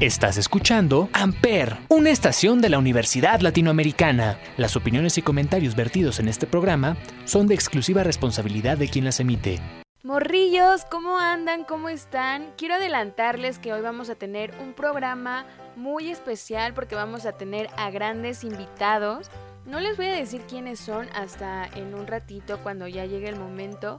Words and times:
Estás 0.00 0.38
escuchando 0.38 1.10
Amper, 1.12 1.76
una 1.90 2.08
estación 2.08 2.62
de 2.62 2.70
la 2.70 2.78
Universidad 2.78 3.40
Latinoamericana. 3.40 4.38
Las 4.56 4.74
opiniones 4.74 5.18
y 5.18 5.22
comentarios 5.22 5.76
vertidos 5.76 6.20
en 6.20 6.28
este 6.28 6.46
programa 6.46 6.96
son 7.26 7.46
de 7.46 7.54
exclusiva 7.54 8.02
responsabilidad 8.02 8.78
de 8.78 8.88
quien 8.88 9.04
las 9.04 9.20
emite. 9.20 9.60
Morrillos, 10.02 10.86
¿cómo 10.86 11.18
andan? 11.18 11.64
¿Cómo 11.64 11.90
están? 11.90 12.50
Quiero 12.56 12.76
adelantarles 12.76 13.58
que 13.58 13.74
hoy 13.74 13.82
vamos 13.82 14.08
a 14.08 14.14
tener 14.14 14.54
un 14.62 14.72
programa 14.72 15.44
muy 15.76 16.08
especial 16.08 16.72
porque 16.72 16.94
vamos 16.94 17.26
a 17.26 17.32
tener 17.32 17.68
a 17.76 17.90
grandes 17.90 18.42
invitados. 18.42 19.30
No 19.66 19.80
les 19.80 19.98
voy 19.98 20.06
a 20.06 20.14
decir 20.14 20.40
quiénes 20.48 20.80
son 20.80 21.08
hasta 21.14 21.66
en 21.76 21.94
un 21.94 22.06
ratito 22.06 22.58
cuando 22.62 22.88
ya 22.88 23.04
llegue 23.04 23.28
el 23.28 23.36
momento, 23.38 23.98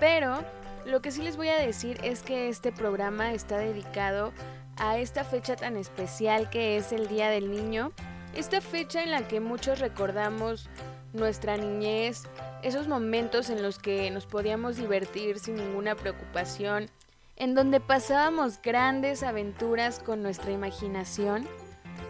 pero 0.00 0.42
lo 0.86 1.02
que 1.02 1.12
sí 1.12 1.22
les 1.22 1.36
voy 1.36 1.48
a 1.48 1.58
decir 1.58 1.98
es 2.02 2.22
que 2.22 2.48
este 2.48 2.72
programa 2.72 3.32
está 3.32 3.58
dedicado 3.58 4.28
a 4.28 4.55
esta 4.98 5.24
fecha 5.24 5.56
tan 5.56 5.76
especial 5.76 6.50
que 6.50 6.76
es 6.76 6.92
el 6.92 7.08
Día 7.08 7.30
del 7.30 7.50
Niño, 7.50 7.92
esta 8.34 8.60
fecha 8.60 9.02
en 9.02 9.10
la 9.10 9.26
que 9.26 9.40
muchos 9.40 9.78
recordamos 9.78 10.68
nuestra 11.12 11.56
niñez, 11.56 12.24
esos 12.62 12.88
momentos 12.88 13.48
en 13.50 13.62
los 13.62 13.78
que 13.78 14.10
nos 14.10 14.26
podíamos 14.26 14.76
divertir 14.76 15.38
sin 15.38 15.56
ninguna 15.56 15.94
preocupación, 15.94 16.90
en 17.36 17.54
donde 17.54 17.80
pasábamos 17.80 18.60
grandes 18.62 19.22
aventuras 19.22 19.98
con 19.98 20.22
nuestra 20.22 20.52
imaginación 20.52 21.46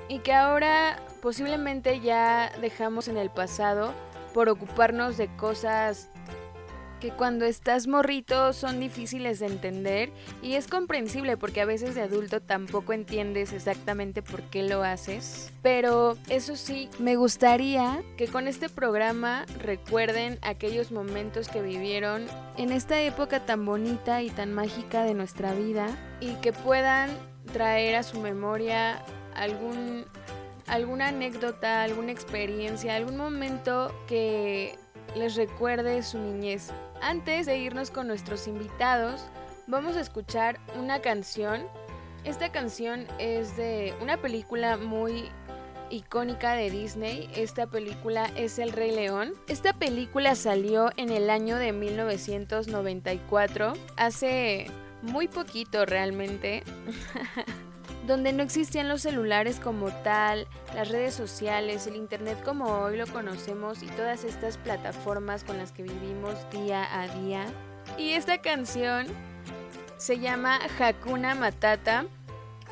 y 0.08 0.20
que 0.20 0.32
ahora 0.32 1.02
posiblemente 1.22 2.00
ya 2.00 2.52
dejamos 2.60 3.08
en 3.08 3.16
el 3.16 3.30
pasado 3.30 3.92
por 4.34 4.48
ocuparnos 4.48 5.16
de 5.16 5.34
cosas 5.36 6.10
que 7.00 7.10
cuando 7.10 7.44
estás 7.44 7.86
morrito 7.86 8.52
son 8.52 8.80
difíciles 8.80 9.38
de 9.38 9.46
entender 9.46 10.12
y 10.42 10.54
es 10.54 10.68
comprensible 10.68 11.36
porque 11.36 11.60
a 11.60 11.64
veces 11.64 11.94
de 11.94 12.02
adulto 12.02 12.40
tampoco 12.40 12.92
entiendes 12.92 13.52
exactamente 13.52 14.22
por 14.22 14.42
qué 14.44 14.62
lo 14.62 14.82
haces. 14.82 15.52
Pero 15.62 16.16
eso 16.28 16.56
sí, 16.56 16.88
me 16.98 17.16
gustaría 17.16 18.02
que 18.16 18.28
con 18.28 18.48
este 18.48 18.68
programa 18.68 19.46
recuerden 19.58 20.38
aquellos 20.42 20.92
momentos 20.92 21.48
que 21.48 21.62
vivieron 21.62 22.26
en 22.56 22.72
esta 22.72 23.00
época 23.00 23.44
tan 23.44 23.64
bonita 23.64 24.22
y 24.22 24.30
tan 24.30 24.52
mágica 24.52 25.04
de 25.04 25.14
nuestra 25.14 25.52
vida 25.52 25.88
y 26.20 26.34
que 26.36 26.52
puedan 26.52 27.10
traer 27.52 27.96
a 27.96 28.02
su 28.02 28.20
memoria 28.20 29.02
algún 29.34 30.04
alguna 30.66 31.08
anécdota, 31.08 31.82
alguna 31.82 32.12
experiencia, 32.12 32.96
algún 32.96 33.16
momento 33.16 33.94
que 34.06 34.76
les 35.14 35.36
recuerde 35.36 36.02
su 36.02 36.18
niñez. 36.18 36.72
Antes 37.02 37.46
de 37.46 37.58
irnos 37.58 37.90
con 37.90 38.06
nuestros 38.06 38.48
invitados, 38.48 39.26
vamos 39.66 39.96
a 39.96 40.00
escuchar 40.00 40.58
una 40.78 41.00
canción. 41.00 41.66
Esta 42.24 42.50
canción 42.50 43.06
es 43.18 43.56
de 43.56 43.94
una 44.00 44.16
película 44.16 44.76
muy 44.76 45.28
icónica 45.90 46.54
de 46.54 46.70
Disney. 46.70 47.30
Esta 47.34 47.66
película 47.66 48.30
es 48.36 48.58
El 48.58 48.72
Rey 48.72 48.92
León. 48.92 49.32
Esta 49.46 49.72
película 49.72 50.34
salió 50.34 50.90
en 50.96 51.10
el 51.10 51.30
año 51.30 51.56
de 51.56 51.72
1994, 51.72 53.74
hace 53.96 54.66
muy 55.02 55.28
poquito 55.28 55.86
realmente. 55.86 56.64
donde 58.06 58.32
no 58.32 58.42
existían 58.42 58.88
los 58.88 59.02
celulares 59.02 59.58
como 59.60 59.90
tal, 60.02 60.46
las 60.74 60.88
redes 60.88 61.14
sociales, 61.14 61.86
el 61.86 61.96
Internet 61.96 62.38
como 62.44 62.66
hoy 62.66 62.96
lo 62.96 63.06
conocemos 63.06 63.82
y 63.82 63.86
todas 63.86 64.24
estas 64.24 64.58
plataformas 64.58 65.44
con 65.44 65.58
las 65.58 65.72
que 65.72 65.82
vivimos 65.82 66.34
día 66.50 66.86
a 67.00 67.08
día. 67.08 67.46
Y 67.98 68.12
esta 68.12 68.38
canción 68.38 69.06
se 69.96 70.18
llama 70.18 70.60
Hakuna 70.78 71.34
Matata. 71.34 72.06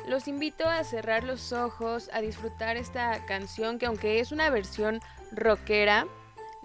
Los 0.07 0.27
invito 0.27 0.67
a 0.67 0.83
cerrar 0.83 1.23
los 1.23 1.51
ojos, 1.51 2.09
a 2.13 2.21
disfrutar 2.21 2.77
esta 2.77 3.25
canción 3.25 3.79
que 3.79 3.87
aunque 3.87 4.19
es 4.19 4.31
una 4.31 4.49
versión 4.49 4.99
rockera, 5.31 6.05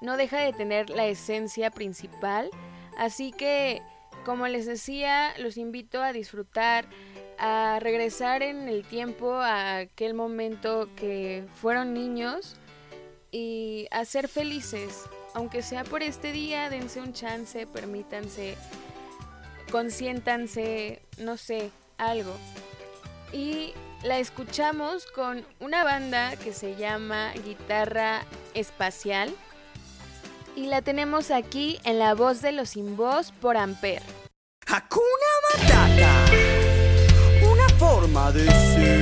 no 0.01 0.17
deja 0.17 0.41
de 0.41 0.53
tener 0.53 0.91
la 0.91 1.07
esencia 1.07 1.71
principal. 1.71 2.51
Así 2.99 3.33
que, 3.33 3.83
como 4.25 4.47
les 4.47 4.67
decía, 4.67 5.33
los 5.39 5.57
invito 5.57 6.03
a 6.03 6.13
disfrutar 6.13 6.87
a 7.41 7.79
regresar 7.81 8.43
en 8.43 8.69
el 8.69 8.85
tiempo 8.85 9.33
a 9.33 9.79
aquel 9.79 10.13
momento 10.13 10.89
que 10.95 11.47
fueron 11.55 11.95
niños 11.95 12.57
y 13.33 13.89
a 13.91 14.05
ser 14.05 14.29
felices. 14.29 15.05
Aunque 15.33 15.63
sea 15.63 15.85
por 15.85 16.03
este 16.03 16.33
día, 16.33 16.69
dense 16.69 17.01
un 17.01 17.15
chance, 17.15 17.67
permítanse, 17.67 18.57
consiéntanse, 19.73 21.03
no 21.19 21.39
sé, 21.39 21.71
algo. 21.97 22.37
Y 23.33 23.73
la 24.03 24.19
escuchamos 24.19 25.07
con 25.07 25.47
una 25.61 25.83
banda 25.83 26.37
que 26.37 26.53
se 26.53 26.77
llama 26.77 27.33
Guitarra 27.45 28.23
Espacial. 28.53 29.35
Y 30.57 30.67
la 30.67 30.83
tenemos 30.83 31.31
aquí 31.31 31.79
en 31.85 31.99
la 31.99 32.15
voz 32.15 32.43
de 32.43 32.53
los 32.53 32.71
sin 32.71 32.97
voz 32.97 33.33
por 33.33 33.57
Amper. 33.57 34.03
Hakuna 34.67 35.05
Matata 35.57 36.60
forma 37.81 38.31
de 38.31 38.45
ser. 38.45 39.00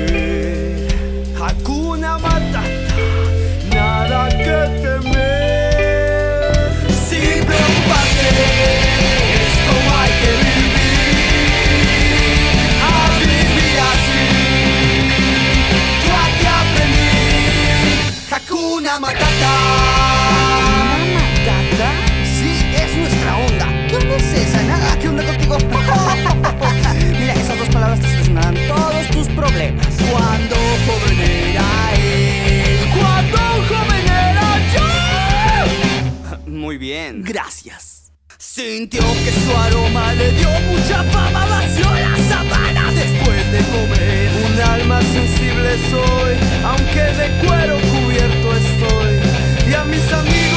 Gracias. 37.29 38.11
Sintió 38.39 39.03
que 39.25 39.33
su 39.33 39.57
aroma 39.57 40.15
le 40.15 40.33
dio 40.33 40.49
mucha 40.73 41.03
fama, 41.05 41.45
vació 41.47 41.85
la 41.85 42.17
sabana 42.29 42.91
después 42.93 43.53
de 43.53 43.61
comer. 43.75 44.31
Un 44.47 44.61
alma 44.61 45.01
sensible 45.03 45.77
soy, 45.91 46.35
aunque 46.65 47.05
de 47.21 47.47
cuero 47.47 47.77
cubierto 47.93 48.57
estoy. 48.57 49.71
Y 49.71 49.75
a 49.75 49.85
mis 49.85 50.13
amigos, 50.13 50.48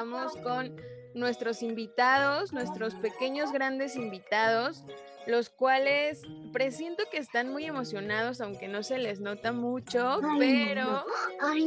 Estamos 0.00 0.34
con 0.38 0.76
nuestros 1.12 1.62
invitados, 1.62 2.54
nuestros 2.54 2.94
pequeños 2.94 3.52
grandes 3.52 3.96
invitados. 3.96 4.82
los 5.26 5.50
cuales 5.50 6.22
presiento 6.54 7.04
que 7.12 7.18
están 7.18 7.52
muy 7.52 7.66
emocionados, 7.66 8.40
aunque 8.40 8.66
no 8.66 8.82
se 8.82 8.96
les 8.96 9.20
nota 9.20 9.52
mucho, 9.52 10.18
pero 10.38 11.04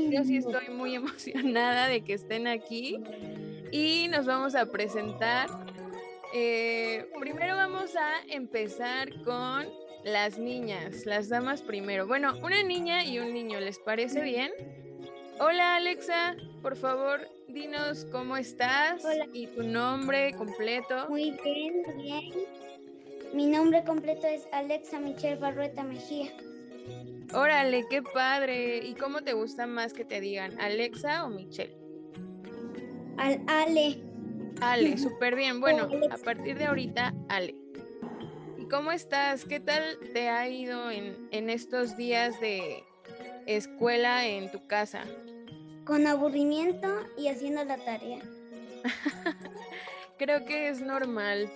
yo 0.10 0.24
sí 0.24 0.38
estoy 0.38 0.70
muy 0.70 0.96
emocionada 1.02 1.88
de 1.88 2.04
que 2.04 2.14
estén 2.14 2.48
aquí 2.48 3.04
y 3.72 4.08
nos 4.08 4.26
vamos 4.26 4.56
a 4.56 4.66
presentar. 4.66 5.48
Eh, 6.34 7.08
primero 7.20 7.56
vamos 7.56 7.96
a 7.96 8.24
empezar 8.28 9.10
con 9.24 9.68
las 10.04 10.40
niñas, 10.40 11.06
las 11.06 11.30
damas 11.30 11.62
primero. 11.62 12.08
Bueno, 12.08 12.34
una 12.42 12.64
niña 12.64 13.06
y 13.06 13.20
un 13.20 13.32
niño, 13.32 13.60
¿les 13.60 13.78
parece 13.78 14.22
bien? 14.22 14.52
Hola 15.40 15.78
Alexa, 15.78 16.36
por 16.62 16.76
favor, 16.76 17.28
dinos 17.48 18.06
cómo 18.12 18.38
estás 18.38 19.04
y 19.34 19.48
tu 19.48 19.64
nombre 19.64 20.34
completo. 20.34 21.08
Muy 21.10 21.32
bien, 21.44 21.84
bien. 21.98 22.32
Mi 23.34 23.48
nombre 23.48 23.84
completo 23.84 24.28
es 24.28 24.48
Alexa 24.52 25.00
Michelle 25.00 25.38
Barrueta 25.38 25.84
Mejía. 25.84 26.30
Órale, 27.34 27.84
qué 27.90 28.04
padre. 28.04 28.78
¿Y 28.86 28.94
cómo 28.94 29.22
te 29.22 29.34
gusta 29.34 29.66
más 29.66 29.94
que 29.94 30.06
te 30.06 30.22
digan, 30.22 30.60
Alexa 30.60 31.26
o 31.26 31.30
Michelle? 31.30 31.76
Al 33.18 33.42
Ale. 33.48 34.04
Ale, 34.62 34.98
súper 35.00 35.36
bien. 35.36 35.60
Bueno, 35.60 35.90
a 36.12 36.18
partir 36.18 36.58
de 36.60 36.66
ahorita, 36.66 37.12
Ale. 37.30 37.56
¿Y 38.60 38.68
cómo 38.68 38.92
estás? 38.92 39.46
¿Qué 39.46 39.60
tal 39.60 39.84
te 40.14 40.30
ha 40.30 40.48
ido 40.48 40.92
en, 40.92 41.28
en 41.32 41.50
estos 41.50 41.98
días 41.98 42.40
de 42.40 42.84
escuela 43.46 44.26
en 44.26 44.52
tu 44.52 44.66
casa? 44.68 45.04
Con 45.86 46.08
aburrimiento 46.08 46.88
y 47.18 47.28
haciendo 47.28 47.64
la 47.64 47.78
tarea. 47.78 48.22
Creo 50.18 50.46
que 50.46 50.70
es 50.70 50.82
normal. 50.82 51.50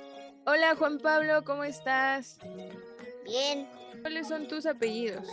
Hola 0.46 0.76
Juan 0.76 1.00
Pablo, 1.00 1.44
¿cómo 1.44 1.64
estás? 1.64 2.40
Bien, 3.26 3.68
¿Cuáles 4.02 4.28
son 4.28 4.48
tus 4.48 4.66
apellidos? 4.66 5.28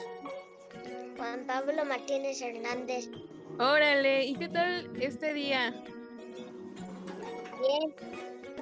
Juan 1.16 1.46
Pablo 1.46 1.84
Martínez 1.84 2.40
Hernández. 2.40 3.08
Órale, 3.58 4.24
¿y 4.24 4.34
qué 4.34 4.48
tal 4.48 4.90
este 5.00 5.32
día? 5.32 5.70
Bien, 7.60 7.94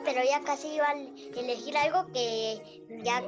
pero 0.04 0.20
ya 0.24 0.40
casi 0.40 0.68
iba 0.74 0.88
a 0.88 0.94
elegir 1.38 1.76
algo 1.76 2.06
que 2.12 2.82
ya, 3.04 3.22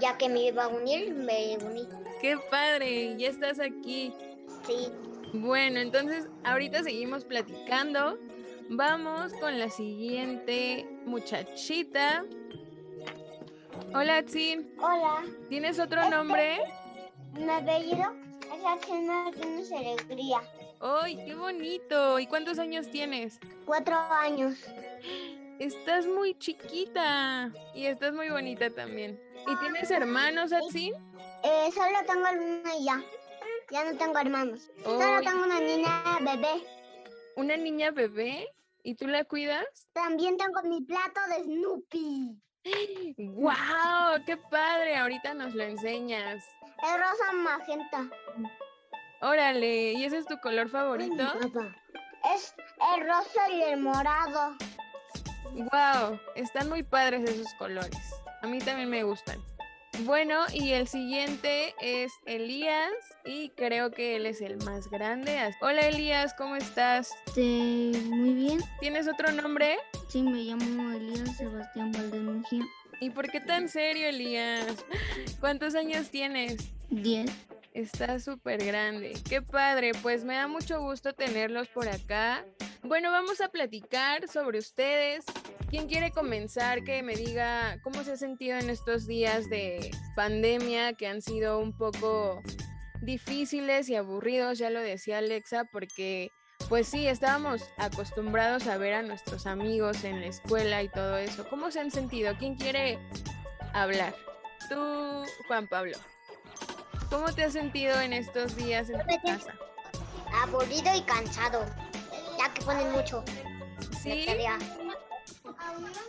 ya 0.00 0.16
que 0.18 0.28
me 0.28 0.44
iba 0.46 0.64
a 0.64 0.68
unir, 0.68 1.14
me 1.14 1.56
uní. 1.64 1.86
Qué 2.20 2.36
padre, 2.50 3.16
ya 3.16 3.28
estás 3.28 3.58
aquí. 3.60 4.12
Sí, 4.66 4.88
Bueno, 5.32 5.78
entonces 5.80 6.26
ahorita 6.44 6.82
seguimos 6.82 7.24
platicando. 7.24 8.18
Vamos 8.68 9.32
con 9.40 9.58
la 9.58 9.68
siguiente 9.70 10.86
muchachita. 11.06 12.24
Hola, 13.94 14.22
Tsin. 14.24 14.70
hola, 14.78 15.24
¿Tienes 15.48 15.78
otro 15.80 16.08
nombre? 16.10 16.58
mi 17.32 17.48
apellido 17.48 18.12
es 18.54 18.64
Axel 18.66 19.02
Martínez 19.02 19.72
Alegría. 19.72 20.42
¡Ay, 20.80 21.16
qué 21.24 21.34
bonito! 21.34 22.18
¿Y 22.18 22.26
cuántos 22.26 22.58
años 22.58 22.90
tienes? 22.90 23.38
Cuatro 23.64 23.96
años. 23.96 24.54
Estás 25.60 26.06
muy 26.06 26.32
chiquita 26.38 27.52
y 27.74 27.84
estás 27.84 28.14
muy 28.14 28.30
bonita 28.30 28.70
también. 28.70 29.20
¿Y 29.46 29.54
tienes 29.56 29.90
hermanos, 29.90 30.54
Atsin? 30.54 30.94
Eh, 31.44 31.70
solo 31.74 31.98
tengo 32.06 32.22
una 32.30 32.74
y 32.76 32.84
ya. 32.86 33.02
Ya 33.70 33.84
no 33.84 33.98
tengo 33.98 34.18
hermanos. 34.18 34.70
Solo 34.82 35.20
tengo 35.20 35.44
una 35.44 35.60
niña 35.60 36.02
bebé. 36.22 36.66
¿Una 37.36 37.58
niña 37.58 37.90
bebé? 37.90 38.48
¿Y 38.84 38.94
tú 38.94 39.06
la 39.06 39.22
cuidas? 39.24 39.66
También 39.92 40.38
tengo 40.38 40.62
mi 40.62 40.80
plato 40.80 41.20
de 41.28 41.44
Snoopy. 41.44 42.40
¡Wow! 43.18 44.24
¡Qué 44.24 44.38
padre! 44.38 44.96
Ahorita 44.96 45.34
nos 45.34 45.54
lo 45.54 45.62
enseñas. 45.62 46.42
Es 46.82 46.98
rosa 46.98 47.32
magenta. 47.34 48.08
Órale, 49.20 49.92
¿y 49.92 50.04
ese 50.06 50.16
es 50.16 50.24
tu 50.24 50.40
color 50.40 50.70
favorito? 50.70 51.22
Es 52.34 52.54
el 52.96 53.06
rosa 53.06 53.50
y 53.52 53.60
el 53.60 53.80
morado. 53.80 54.56
¡Wow! 55.54 56.18
Están 56.34 56.68
muy 56.68 56.82
padres 56.82 57.28
esos 57.28 57.52
colores. 57.54 57.98
A 58.42 58.46
mí 58.46 58.58
también 58.58 58.88
me 58.88 59.02
gustan. 59.02 59.40
Bueno, 60.04 60.44
y 60.52 60.72
el 60.72 60.88
siguiente 60.88 61.74
es 61.80 62.12
Elías 62.24 62.92
y 63.24 63.50
creo 63.50 63.90
que 63.90 64.16
él 64.16 64.26
es 64.26 64.40
el 64.40 64.56
más 64.64 64.88
grande. 64.88 65.38
Hola 65.60 65.88
Elías, 65.88 66.32
¿cómo 66.34 66.56
estás? 66.56 67.10
Este, 67.26 67.92
muy 68.08 68.32
bien. 68.32 68.60
¿Tienes 68.78 69.08
otro 69.08 69.30
nombre? 69.32 69.78
Sí, 70.08 70.22
me 70.22 70.44
llamo 70.44 70.92
Elías 70.92 71.36
Sebastián 71.36 71.90
Mejía. 71.90 72.64
¿Y 73.00 73.10
por 73.10 73.30
qué 73.30 73.40
tan 73.40 73.68
serio, 73.68 74.08
Elías? 74.08 74.84
¿Cuántos 75.40 75.74
años 75.74 76.10
tienes? 76.10 76.70
10. 76.90 77.30
Está 77.72 78.18
súper 78.18 78.64
grande. 78.64 79.14
Qué 79.28 79.42
padre, 79.42 79.92
pues 80.02 80.24
me 80.24 80.34
da 80.34 80.48
mucho 80.48 80.80
gusto 80.80 81.12
tenerlos 81.12 81.68
por 81.68 81.88
acá. 81.88 82.44
Bueno, 82.82 83.10
vamos 83.10 83.40
a 83.40 83.48
platicar 83.48 84.26
sobre 84.26 84.58
ustedes. 84.58 85.24
¿Quién 85.68 85.86
quiere 85.86 86.10
comenzar? 86.10 86.82
Que 86.82 87.02
me 87.02 87.14
diga 87.14 87.78
cómo 87.82 88.02
se 88.02 88.12
ha 88.12 88.16
sentido 88.16 88.58
en 88.58 88.70
estos 88.70 89.06
días 89.06 89.48
de 89.48 89.92
pandemia 90.16 90.94
que 90.94 91.06
han 91.06 91.22
sido 91.22 91.60
un 91.60 91.76
poco 91.76 92.42
difíciles 93.02 93.88
y 93.88 93.94
aburridos, 93.94 94.58
ya 94.58 94.68
lo 94.70 94.80
decía 94.80 95.18
Alexa, 95.18 95.64
porque 95.72 96.32
pues 96.68 96.88
sí, 96.88 97.06
estábamos 97.06 97.62
acostumbrados 97.78 98.66
a 98.66 98.78
ver 98.78 98.94
a 98.94 99.02
nuestros 99.02 99.46
amigos 99.46 100.04
en 100.04 100.20
la 100.20 100.26
escuela 100.26 100.82
y 100.82 100.88
todo 100.88 101.16
eso. 101.18 101.48
¿Cómo 101.48 101.70
se 101.70 101.80
han 101.80 101.90
sentido? 101.90 102.34
¿Quién 102.38 102.56
quiere 102.56 102.98
hablar? 103.72 104.14
Tú, 104.68 105.24
Juan 105.48 105.66
Pablo. 105.68 105.96
¿Cómo 107.10 107.32
te 107.34 107.44
has 107.44 107.52
sentido 107.52 108.00
en 108.00 108.12
estos 108.12 108.56
días 108.56 108.88
en 108.88 109.00
tu 109.00 109.22
casa? 109.26 109.52
Aburrido 110.32 110.94
y 110.96 111.02
cansado. 111.02 111.66
Ya 112.38 112.54
que 112.54 112.62
ponen 112.62 112.90
mucho. 112.92 113.24
¿Sí? 114.00 114.26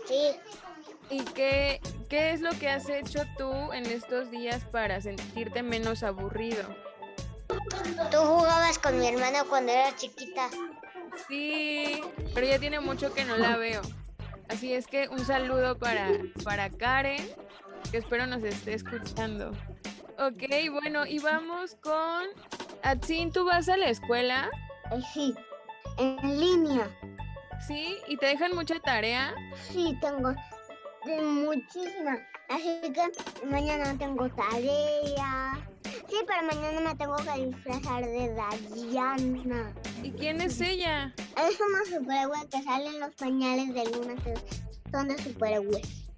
Sí, 0.08 0.32
¿Y 1.10 1.24
qué, 1.24 1.82
qué 2.10 2.32
es 2.32 2.42
lo 2.42 2.52
que 2.52 2.70
has 2.70 2.88
hecho 2.88 3.24
tú 3.38 3.74
en 3.74 3.86
estos 3.86 4.32
días 4.32 4.64
para 4.72 5.02
sentirte 5.02 5.64
menos 5.64 6.04
aburrido? 6.04 6.64
tú 8.10 8.18
jugabas 8.18 8.80
con 8.80 8.98
mi 8.98 9.08
hermana 9.08 9.44
cuando 9.50 9.72
era 9.72 9.96
chiquita. 9.96 10.50
Sí, 11.28 12.02
pero 12.34 12.48
ya 12.48 12.60
tiene 12.60 12.80
mucho 12.80 13.14
que 13.14 13.26
no 13.26 13.38
la 13.38 13.58
veo. 13.58 13.82
Así 14.48 14.74
es 14.74 14.88
que 14.88 15.08
un 15.10 15.26
saludo 15.26 15.78
para, 15.78 16.10
para 16.44 16.70
Karen, 16.70 17.26
que 17.92 17.98
espero 17.98 18.26
nos 18.28 18.44
esté 18.44 18.74
escuchando. 18.74 19.52
Ok, 20.22 20.44
bueno, 20.72 21.08
y 21.08 21.18
vamos 21.18 21.76
con... 21.82 22.28
Atsin, 22.84 23.32
¿tú 23.32 23.44
vas 23.44 23.68
a 23.68 23.76
la 23.76 23.90
escuela? 23.90 24.52
Eh, 24.92 25.02
sí, 25.12 25.34
en 25.98 26.40
línea. 26.40 26.88
¿Sí? 27.66 27.98
¿Y 28.08 28.18
te 28.18 28.28
dejan 28.28 28.54
mucha 28.54 28.80
tarea? 28.80 29.34
Sí, 29.72 29.98
tengo 30.00 30.30
de 31.06 31.22
muchísimas. 31.24 32.20
Así 32.50 32.82
que 32.94 33.48
mañana 33.48 33.98
tengo 33.98 34.30
tarea. 34.30 35.58
Sí, 35.84 36.18
pero 36.28 36.44
mañana 36.44 36.90
me 36.92 36.96
tengo 36.96 37.16
que 37.16 37.46
disfrazar 37.48 38.06
de 38.06 38.32
Dayana. 38.36 39.74
¿Y 40.04 40.12
quién 40.12 40.40
es 40.40 40.62
ella? 40.62 41.16
Es 41.18 41.60
una 41.60 41.98
superhéroe 41.98 42.48
que 42.52 42.62
sale 42.62 42.86
en 42.90 43.00
los 43.00 43.16
pañales 43.16 43.74
de 43.74 43.86
Luna, 43.86 44.14
que 44.24 44.36
son 44.92 45.08
de 45.08 45.18
superhéroes. 45.18 46.11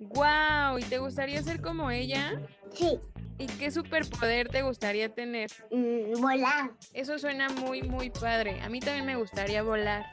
¡Wow! 0.00 0.78
¿Y 0.78 0.82
te 0.84 0.98
gustaría 0.98 1.42
ser 1.42 1.60
como 1.60 1.90
ella? 1.90 2.40
Sí, 2.72 2.98
¿Y 3.38 3.46
qué 3.46 3.70
superpoder 3.70 4.48
te 4.48 4.62
gustaría 4.62 5.14
tener? 5.14 5.50
mm, 5.70 6.20
volar. 6.20 6.70
Eso 6.92 7.18
suena 7.18 7.48
muy, 7.48 7.82
muy 7.82 8.10
padre. 8.10 8.60
A 8.62 8.68
mí 8.68 8.80
también 8.80 9.06
me 9.06 9.14
gustaría 9.16 9.62
volar. 9.62 10.06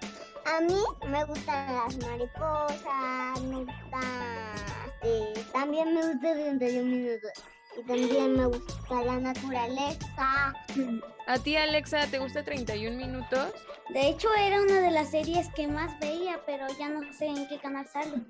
A 0.46 0.62
mí 0.62 0.75
me 1.08 1.25
gustan 1.25 1.75
las 1.75 1.98
mariposas, 1.98 3.41
me 3.41 3.63
gusta... 3.63 4.01
sí, 5.01 5.41
también 5.51 5.96
me 5.96 6.05
gusta 6.05 6.34
31 6.34 6.84
minutos. 6.84 7.32
Y 7.77 7.84
también 7.84 8.38
me 8.38 8.46
gusta 8.46 9.03
la 9.03 9.20
naturaleza. 9.20 10.53
¿A 11.27 11.38
ti, 11.39 11.58
Alexa, 11.58 12.08
te 12.08 12.20
gusta 12.20 12.44
31 12.44 12.96
minutos? 12.96 13.51
De 13.89 14.10
hecho, 14.10 14.27
era 14.34 14.62
una 14.62 14.79
de 14.79 14.91
las 14.91 15.12
series 15.12 15.50
que 15.50 15.67
más 15.67 16.00
veía, 16.00 16.41
pero 16.46 16.65
ya 16.79 16.89
no 16.89 17.01
sé 17.13 17.27
en 17.27 17.48
qué 17.48 17.60
canal 17.60 17.88
sale. 17.88 18.24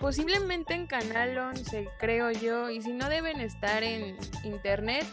Posiblemente 0.00 0.74
en 0.74 0.86
Canal 0.86 1.36
11, 1.38 1.88
creo 1.98 2.30
yo. 2.30 2.70
Y 2.70 2.82
si 2.82 2.92
no, 2.92 3.08
deben 3.08 3.40
estar 3.40 3.82
en 3.82 4.16
internet. 4.42 5.06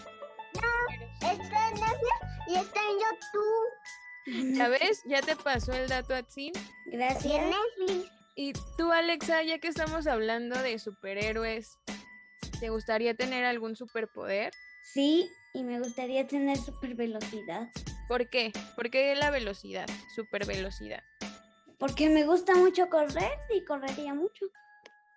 Está 1.22 1.32
en 1.32 1.76
Netflix 1.76 2.48
y 2.48 2.56
está 2.56 2.80
en 2.80 2.98
YouTube. 3.00 4.58
¿Ya 4.58 4.68
ves? 4.70 5.04
Ya 5.06 5.22
te 5.22 5.36
pasó 5.36 5.74
el 5.74 5.88
dato 5.88 6.16
a. 6.16 6.20
Y 6.36 6.48
en 6.48 7.00
Gracias. 7.00 7.46
Netflix. 7.46 8.12
Y 8.36 8.54
tú, 8.78 8.92
Alexa, 8.92 9.44
ya 9.44 9.60
que 9.60 9.68
estamos 9.68 10.08
hablando 10.08 10.62
de 10.62 10.80
superhéroes, 10.80 11.78
¿te 12.62 12.70
gustaría 12.70 13.16
tener 13.16 13.44
algún 13.44 13.76
superpoder? 13.76 14.54
Sí, 14.94 15.28
y 15.54 15.64
me 15.64 15.80
gustaría 15.80 16.28
tener 16.28 16.58
super 16.58 16.94
velocidad. 16.94 17.68
¿Por 18.08 18.30
qué? 18.30 18.54
¿Por 18.76 18.92
qué 18.92 19.16
la 19.16 19.32
velocidad? 19.32 19.88
Super 20.16 20.46
velocidad. 20.46 21.04
Porque 21.80 22.08
me 22.10 22.24
gusta 22.24 22.56
mucho 22.56 22.88
correr 22.88 23.32
y 23.54 23.66
correría 23.66 24.14
mucho. 24.14 24.46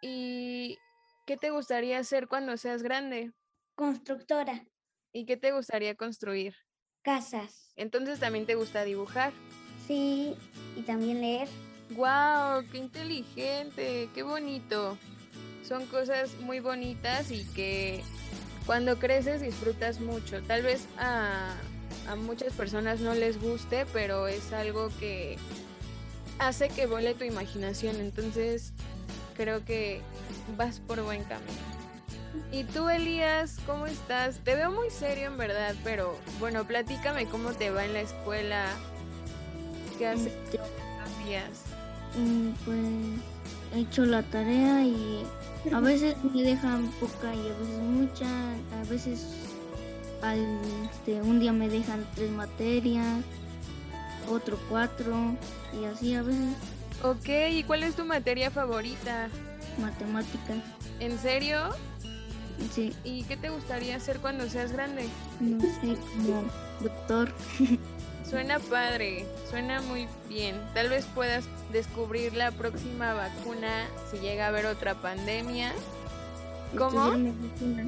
¿Y 0.00 0.78
¿Qué 1.26 1.36
te 1.36 1.50
gustaría 1.50 1.98
hacer 1.98 2.28
cuando 2.28 2.56
seas 2.56 2.82
grande? 2.82 3.32
Constructora. 3.74 4.64
¿Y 5.12 5.26
qué 5.26 5.36
te 5.36 5.52
gustaría 5.52 5.94
construir? 5.94 6.54
Casas. 7.02 7.72
Entonces 7.76 8.20
también 8.20 8.46
te 8.46 8.54
gusta 8.54 8.84
dibujar. 8.84 9.34
Sí, 9.86 10.34
y 10.76 10.82
también 10.82 11.20
leer. 11.20 11.48
¡Wow! 11.90 12.66
¡Qué 12.72 12.78
inteligente! 12.78 14.08
¡Qué 14.14 14.22
bonito! 14.22 14.96
Son 15.66 15.86
cosas 15.86 16.34
muy 16.40 16.60
bonitas 16.60 17.30
y 17.30 17.44
que 17.44 18.02
cuando 18.66 18.98
creces 18.98 19.40
disfrutas 19.40 20.00
mucho. 20.00 20.42
Tal 20.42 20.62
vez 20.62 20.86
a, 20.98 21.54
a 22.08 22.16
muchas 22.16 22.52
personas 22.52 23.00
no 23.00 23.14
les 23.14 23.40
guste, 23.40 23.86
pero 23.92 24.26
es 24.26 24.52
algo 24.52 24.90
que 25.00 25.38
hace 26.38 26.68
que 26.68 26.86
vuele 26.86 27.14
tu 27.14 27.24
imaginación. 27.24 27.96
Entonces 27.96 28.72
creo 29.36 29.64
que 29.64 30.02
vas 30.56 30.80
por 30.80 31.02
buen 31.02 31.24
camino. 31.24 31.74
¿Y 32.50 32.64
tú, 32.64 32.88
Elías, 32.88 33.58
cómo 33.66 33.86
estás? 33.86 34.38
Te 34.38 34.54
veo 34.54 34.70
muy 34.70 34.90
serio 34.90 35.28
en 35.28 35.36
verdad, 35.36 35.74
pero 35.84 36.18
bueno, 36.40 36.64
platícame 36.64 37.26
cómo 37.26 37.52
te 37.52 37.70
va 37.70 37.84
en 37.84 37.92
la 37.92 38.00
escuela. 38.00 38.66
¿Qué 39.98 40.06
haces 40.08 40.32
estos 40.52 41.24
días? 41.24 41.62
mm, 42.16 42.50
pues 42.64 42.78
he 43.74 43.80
hecho 43.80 44.04
la 44.04 44.22
tarea 44.22 44.82
y 44.84 45.24
a 45.72 45.80
veces 45.80 46.16
me 46.24 46.42
dejan 46.42 46.86
poca 47.00 47.34
y 47.34 47.48
a 47.48 47.58
veces 47.58 47.78
mucha, 47.82 48.26
a 48.80 48.84
veces 48.88 49.26
al, 50.22 50.38
este, 50.92 51.20
un 51.22 51.40
día 51.40 51.52
me 51.52 51.68
dejan 51.68 52.04
tres 52.14 52.30
materias, 52.30 53.22
otro 54.28 54.58
cuatro 54.68 55.36
y 55.80 55.84
así 55.86 56.14
a 56.14 56.22
veces 56.22 56.54
Ok, 57.02 57.28
¿y 57.50 57.64
cuál 57.64 57.82
es 57.82 57.94
tu 57.96 58.04
materia 58.04 58.50
favorita? 58.50 59.28
matemáticas. 59.80 60.58
¿En 61.00 61.18
serio? 61.18 61.58
Sí, 62.72 62.92
¿Y 63.02 63.24
qué 63.24 63.36
te 63.36 63.50
gustaría 63.50 63.96
hacer 63.96 64.20
cuando 64.20 64.48
seas 64.48 64.70
grande? 64.72 65.08
no 65.40 65.60
sé, 65.60 65.96
como 66.16 66.44
doctor. 66.80 67.32
Suena 68.28 68.58
padre, 68.58 69.26
suena 69.50 69.82
muy 69.82 70.08
bien. 70.28 70.56
Tal 70.72 70.88
vez 70.88 71.04
puedas 71.14 71.44
descubrir 71.72 72.34
la 72.34 72.50
próxima 72.52 73.12
vacuna 73.12 73.86
si 74.10 74.18
llega 74.18 74.46
a 74.46 74.48
haber 74.48 74.66
otra 74.66 74.94
pandemia. 74.94 75.72
¿Cómo? 76.76 77.06
estudiar 77.06 77.18
medicina. 77.18 77.84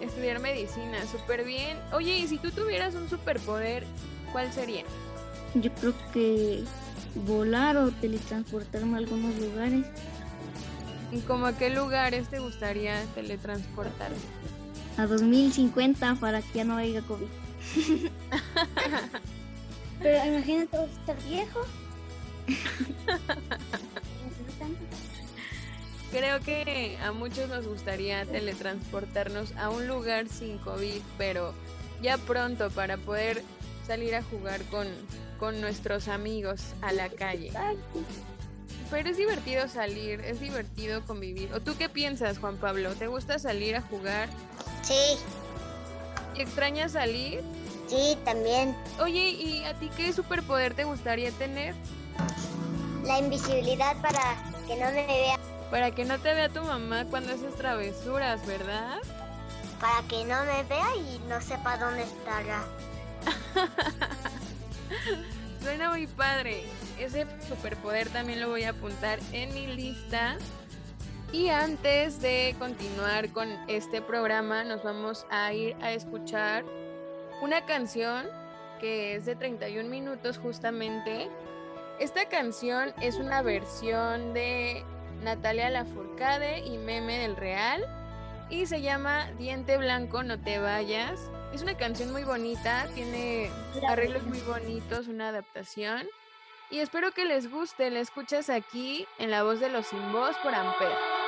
Estudiar 0.00 0.40
medicina, 0.40 1.06
súper 1.10 1.44
bien. 1.44 1.78
Oye, 1.92 2.18
y 2.18 2.26
si 2.26 2.38
tú 2.38 2.50
tuvieras 2.50 2.94
un 2.94 3.08
superpoder, 3.08 3.84
¿cuál 4.32 4.52
sería? 4.52 4.82
Yo 5.54 5.72
creo 5.74 5.94
que 6.12 6.64
volar 7.26 7.76
o 7.76 7.90
teletransportarme 7.92 8.96
a 8.96 8.98
algunos 8.98 9.36
lugares. 9.36 9.86
¿Y 11.12 11.20
como 11.20 11.46
a 11.46 11.56
qué 11.56 11.70
lugares 11.70 12.28
te 12.28 12.40
gustaría 12.40 13.02
teletransportarte? 13.14 14.16
A 14.98 15.06
2050 15.06 16.16
para 16.16 16.42
que 16.42 16.58
ya 16.58 16.64
no 16.64 16.76
haya 16.76 17.00
COVID. 17.02 17.28
Pero 20.00 20.26
imagínate 20.26 20.84
estar 20.84 21.22
viejo. 21.24 21.60
Creo 26.10 26.40
que 26.40 26.96
a 27.02 27.12
muchos 27.12 27.48
nos 27.48 27.66
gustaría 27.66 28.24
teletransportarnos 28.24 29.52
a 29.56 29.70
un 29.70 29.88
lugar 29.88 30.28
sin 30.28 30.58
COVID, 30.58 31.02
pero 31.18 31.52
ya 32.00 32.16
pronto 32.18 32.70
para 32.70 32.96
poder 32.96 33.42
salir 33.86 34.14
a 34.14 34.22
jugar 34.22 34.62
con, 34.64 34.86
con 35.38 35.60
nuestros 35.60 36.08
amigos 36.08 36.74
a 36.80 36.92
la 36.92 37.08
calle. 37.08 37.50
Pero 38.90 39.10
es 39.10 39.16
divertido 39.16 39.68
salir, 39.68 40.20
es 40.20 40.40
divertido 40.40 41.04
convivir. 41.04 41.52
¿O 41.52 41.60
tú 41.60 41.74
qué 41.76 41.88
piensas, 41.88 42.38
Juan 42.38 42.56
Pablo? 42.56 42.94
¿Te 42.94 43.08
gusta 43.08 43.38
salir 43.38 43.74
a 43.74 43.82
jugar? 43.82 44.28
Sí, 44.82 45.18
¿Y 46.36 46.42
extrañas 46.42 46.92
salir? 46.92 47.40
Sí, 47.86 48.16
también. 48.24 48.76
Oye, 49.00 49.30
¿y 49.30 49.64
a 49.64 49.74
ti 49.74 49.90
qué 49.96 50.12
superpoder 50.12 50.74
te 50.74 50.84
gustaría 50.84 51.30
tener? 51.32 51.74
La 53.04 53.18
invisibilidad 53.18 53.96
para 54.00 54.36
que 54.66 54.76
no 54.76 54.86
me 54.86 55.06
vea, 55.06 55.38
Para 55.70 55.90
que 55.90 56.04
no 56.04 56.18
te 56.18 56.34
vea 56.34 56.48
tu 56.48 56.62
mamá 56.62 57.04
cuando 57.04 57.32
haces 57.32 57.54
travesuras, 57.54 58.44
¿verdad? 58.46 58.98
para 59.80 60.06
que 60.08 60.24
no 60.24 60.44
me 60.44 60.62
vea 60.64 60.96
y 60.96 61.18
no 61.28 61.40
sepa 61.40 61.76
dónde 61.76 62.02
estará. 62.02 62.64
Suena 65.62 65.90
muy 65.90 66.06
padre. 66.06 66.64
Ese 66.98 67.26
superpoder 67.48 68.08
también 68.10 68.40
lo 68.40 68.48
voy 68.48 68.64
a 68.64 68.70
apuntar 68.70 69.18
en 69.32 69.52
mi 69.52 69.66
lista. 69.66 70.36
Y 71.32 71.48
antes 71.48 72.20
de 72.20 72.54
continuar 72.58 73.30
con 73.30 73.48
este 73.68 74.00
programa, 74.00 74.64
nos 74.64 74.82
vamos 74.82 75.26
a 75.30 75.52
ir 75.52 75.76
a 75.82 75.92
escuchar 75.92 76.64
una 77.40 77.64
canción 77.66 78.26
que 78.80 79.16
es 79.16 79.26
de 79.26 79.36
31 79.36 79.88
minutos 79.88 80.38
justamente. 80.38 81.28
Esta 81.98 82.28
canción 82.28 82.92
es 83.00 83.16
una 83.16 83.42
versión 83.42 84.34
de 84.34 84.84
Natalia 85.22 85.70
Lafourcade 85.70 86.60
y 86.60 86.78
Meme 86.78 87.18
del 87.18 87.36
Real 87.36 87.84
y 88.48 88.66
se 88.66 88.80
llama 88.80 89.30
Diente 89.38 89.76
Blanco, 89.78 90.22
no 90.22 90.40
te 90.40 90.58
vayas. 90.58 91.30
Es 91.52 91.62
una 91.62 91.76
canción 91.76 92.12
muy 92.12 92.24
bonita, 92.24 92.86
tiene 92.94 93.50
arreglos 93.88 94.24
muy 94.24 94.40
bonitos, 94.40 95.08
una 95.08 95.28
adaptación. 95.28 96.06
Y 96.70 96.80
espero 96.80 97.12
que 97.12 97.24
les 97.24 97.50
guste, 97.50 97.90
la 97.90 98.00
escuchas 98.00 98.50
aquí 98.50 99.06
en 99.18 99.30
la 99.30 99.42
voz 99.42 99.60
de 99.60 99.68
los 99.68 99.86
sin 99.86 100.12
voz 100.12 100.36
por 100.38 100.54
Amper. 100.54 101.25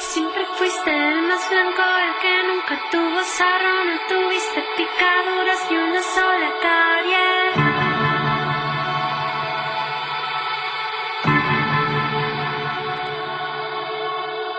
Siempre 0.00 0.46
fuiste 0.56 0.90
el 0.90 1.22
más 1.22 1.50
blanco, 1.50 1.82
el 1.82 2.18
que 2.22 2.42
nunca 2.48 2.80
tuvo 2.90 3.22
sarro, 3.24 3.84
no 3.84 3.98
tuviste 4.08 4.64
picaduras 4.76 5.70
ni 5.70 5.76
una 5.76 6.02
sola 6.02 6.52
carie. 6.62 7.28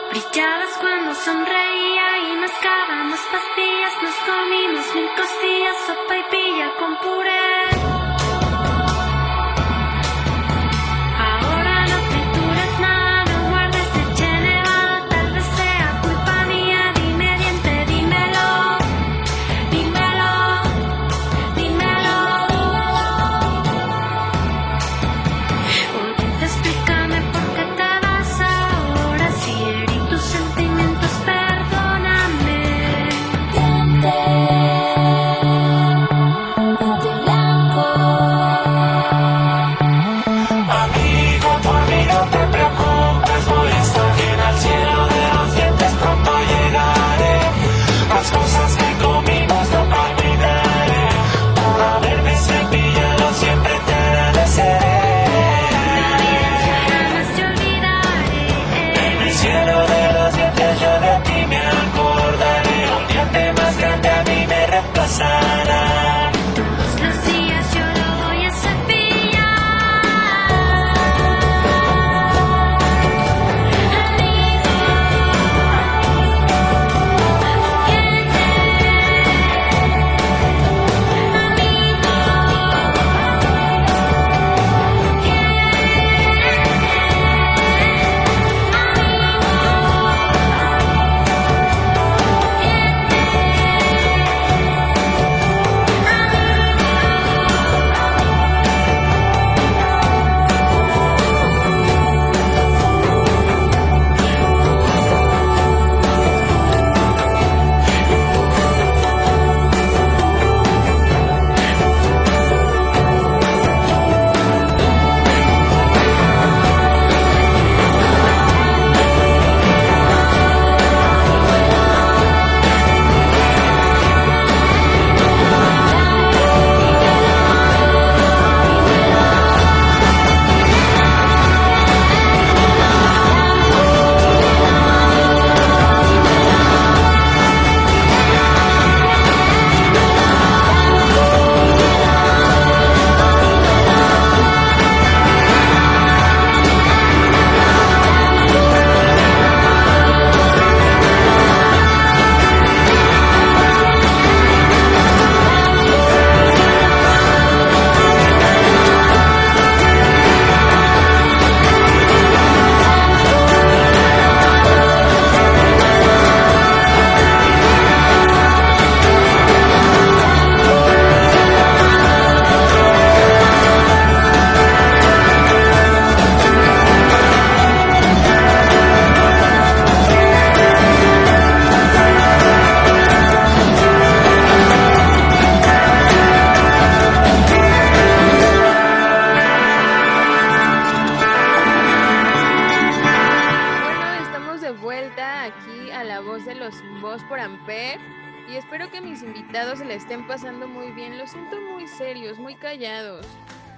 Brillabas 0.10 0.78
cuando 0.82 1.16
sonreía 1.16 2.18
y 2.20 2.36
mascábamos 2.36 3.20
pastillas, 3.32 3.94
nos 4.04 4.16
comimos 4.26 4.96
mil 4.96 5.10
costillas, 5.16 5.78
sopa 5.88 6.18
y 6.18 6.24
pilla 6.32 6.76
con 6.78 6.98
puré. 6.98 7.99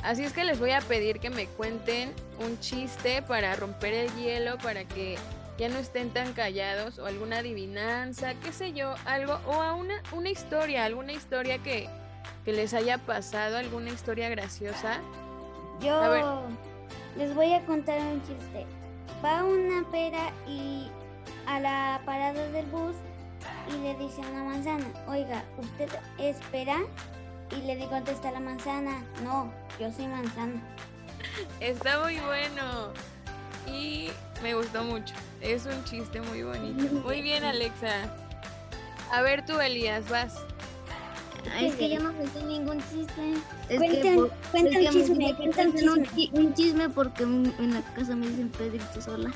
Así 0.03 0.23
es 0.23 0.33
que 0.33 0.43
les 0.43 0.59
voy 0.59 0.71
a 0.71 0.81
pedir 0.81 1.19
que 1.19 1.29
me 1.29 1.45
cuenten 1.45 2.13
un 2.39 2.59
chiste 2.59 3.21
para 3.21 3.55
romper 3.55 3.93
el 3.93 4.13
hielo, 4.15 4.57
para 4.57 4.83
que 4.83 5.15
ya 5.57 5.69
no 5.69 5.77
estén 5.77 6.09
tan 6.09 6.33
callados 6.33 6.97
o 6.97 7.05
alguna 7.05 7.39
adivinanza, 7.39 8.33
qué 8.35 8.51
sé 8.51 8.73
yo, 8.73 8.95
algo 9.05 9.39
o 9.45 9.61
a 9.61 9.75
una, 9.75 10.01
una 10.11 10.29
historia, 10.29 10.85
alguna 10.85 11.13
historia 11.13 11.59
que, 11.59 11.87
que 12.45 12.51
les 12.51 12.73
haya 12.73 12.97
pasado, 12.97 13.57
alguna 13.57 13.91
historia 13.91 14.27
graciosa. 14.29 14.99
Yo 15.81 15.95
A 15.95 16.09
ver. 16.09 16.25
les 17.15 17.35
voy 17.35 17.53
a 17.53 17.63
contar 17.65 17.99
un 17.99 18.21
chiste. 18.23 18.65
Va 19.23 19.43
una 19.43 19.87
pera 19.91 20.31
y 20.47 20.89
a 21.45 21.59
la 21.59 22.01
parada 22.05 22.47
del 22.49 22.65
bus 22.67 22.95
y 23.69 23.77
le 23.83 23.95
dice 23.97 24.21
a 24.23 24.29
una 24.29 24.43
manzana, 24.45 24.85
oiga, 25.07 25.43
¿usted 25.59 25.89
espera? 26.17 26.79
Y 27.51 27.55
le 27.63 27.85
contesta 27.87 28.31
la 28.31 28.39
manzana, 28.39 29.03
no, 29.23 29.51
yo 29.79 29.91
soy 29.91 30.07
manzana. 30.07 30.61
Está 31.59 31.99
muy 32.01 32.17
bueno 32.19 32.93
y 33.67 34.09
me 34.41 34.53
gustó 34.55 34.83
mucho. 34.83 35.13
Es 35.41 35.65
un 35.65 35.83
chiste 35.85 36.21
muy 36.21 36.43
bonito. 36.43 36.93
Muy 37.05 37.21
bien, 37.21 37.43
Alexa. 37.43 38.15
A 39.11 39.21
ver 39.21 39.45
tú, 39.45 39.59
Elías, 39.59 40.07
vas. 40.09 40.35
Es 41.59 41.75
que 41.75 41.89
yo 41.89 41.99
no 41.99 42.13
me 42.13 42.27
sé 42.27 42.43
ningún 42.43 42.77
chiste. 42.91 43.33
Es 43.67 43.81
que, 43.81 44.29
cuenta 44.51 44.79
es 44.79 44.85
un 44.85 44.85
que 44.85 44.89
chisme, 44.91 45.25
un 45.31 45.35
cuentan 45.35 45.67
un, 45.69 45.73
chisme. 45.75 46.07
chi- 46.15 46.29
un 46.33 46.53
chisme 46.53 46.89
porque 46.89 47.23
en 47.23 47.73
la 47.73 47.81
casa 47.95 48.15
me 48.15 48.27
dicen 48.27 48.49
Pedrito 48.49 49.01
sola. 49.01 49.31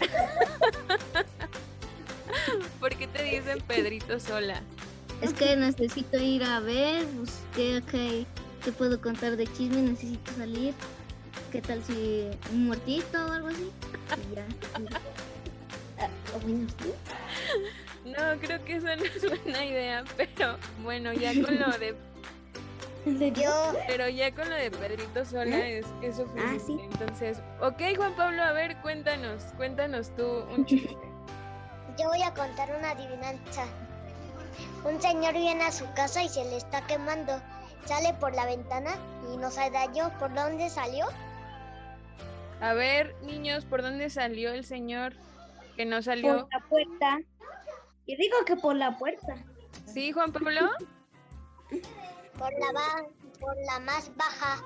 ¿Por 2.80 2.94
qué 2.96 3.06
te 3.08 3.22
dicen 3.24 3.60
Pedrito 3.66 4.18
sola? 4.20 4.62
Es 5.22 5.32
que 5.34 5.56
necesito 5.56 6.18
ir 6.18 6.42
a 6.42 6.60
ver, 6.60 7.06
pues, 7.16 7.40
¿qué, 7.54 7.82
qué, 7.90 8.26
qué 8.64 8.72
puedo 8.72 9.00
contar 9.00 9.36
de 9.36 9.46
chisme? 9.46 9.82
Necesito 9.82 10.32
salir. 10.32 10.74
¿Qué 11.52 11.62
tal 11.62 11.82
si 11.84 12.28
un 12.50 12.66
muertito 12.66 13.24
o 13.26 13.30
algo 13.30 13.48
así? 13.48 13.70
Y 14.30 14.34
ya. 14.34 14.44
Ah. 14.74 14.98
No, 18.04 18.40
creo 18.40 18.64
que 18.64 18.76
esa 18.76 18.96
no 18.96 19.04
es 19.04 19.28
buena 19.28 19.64
idea, 19.64 20.04
pero 20.16 20.56
bueno, 20.82 21.12
ya 21.12 21.32
con 21.40 21.58
lo 21.58 21.70
de, 21.78 21.94
¿En 23.04 23.18
serio? 23.18 23.42
Yo, 23.44 23.78
pero 23.86 24.08
ya 24.08 24.32
con 24.32 24.48
lo 24.48 24.54
de 24.54 24.70
Pedrito 24.70 25.24
sola 25.24 25.66
es, 25.66 25.86
es 26.02 26.16
suficiente. 26.16 26.56
Ah, 26.56 26.58
sí. 26.64 26.78
Entonces, 26.82 27.42
ok, 27.60 27.96
Juan 27.96 28.14
Pablo, 28.14 28.42
a 28.42 28.52
ver, 28.52 28.76
cuéntanos, 28.78 29.42
cuéntanos 29.56 30.14
tú 30.16 30.44
un 30.54 30.64
chiste. 30.66 30.96
yo 31.98 32.08
voy 32.08 32.22
a 32.22 32.32
contar 32.32 32.74
una 32.76 32.90
adivinanza. 32.90 33.66
Un 34.84 35.00
señor 35.00 35.34
viene 35.34 35.64
a 35.64 35.72
su 35.72 35.84
casa 35.94 36.22
y 36.22 36.28
se 36.28 36.44
le 36.44 36.56
está 36.56 36.86
quemando. 36.86 37.32
Sale 37.86 38.14
por 38.14 38.34
la 38.34 38.46
ventana 38.46 38.92
y 39.32 39.36
no 39.36 39.50
se 39.50 39.70
dañó. 39.70 40.10
¿Por 40.18 40.32
dónde 40.34 40.68
salió? 40.70 41.06
A 42.60 42.74
ver, 42.74 43.14
niños, 43.22 43.64
¿por 43.64 43.82
dónde 43.82 44.08
salió 44.10 44.52
el 44.52 44.64
señor 44.64 45.14
que 45.76 45.84
no 45.84 45.96
Por 45.96 46.04
salió? 46.04 46.48
la 46.50 46.60
puerta. 46.68 47.18
Y 48.06 48.16
digo 48.16 48.36
que 48.46 48.56
por 48.56 48.76
la 48.76 48.96
puerta. 48.98 49.34
¿Sí, 49.86 50.12
Juan 50.12 50.32
Pablo? 50.32 50.70
Por 52.38 52.52
la, 52.58 52.72
ba- 52.72 53.06
por 53.40 53.56
la 53.66 53.80
más 53.80 54.10
baja, 54.16 54.62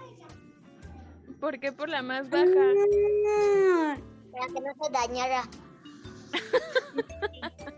¿Por 1.40 1.59
qué 1.61 1.70
por 1.72 1.88
la 1.90 2.03
más 2.03 2.29
baja? 2.31 2.44
Para 4.33 4.46
que 4.46 4.61
no 4.61 4.85
se 4.85 4.90
dañara. 4.92 5.42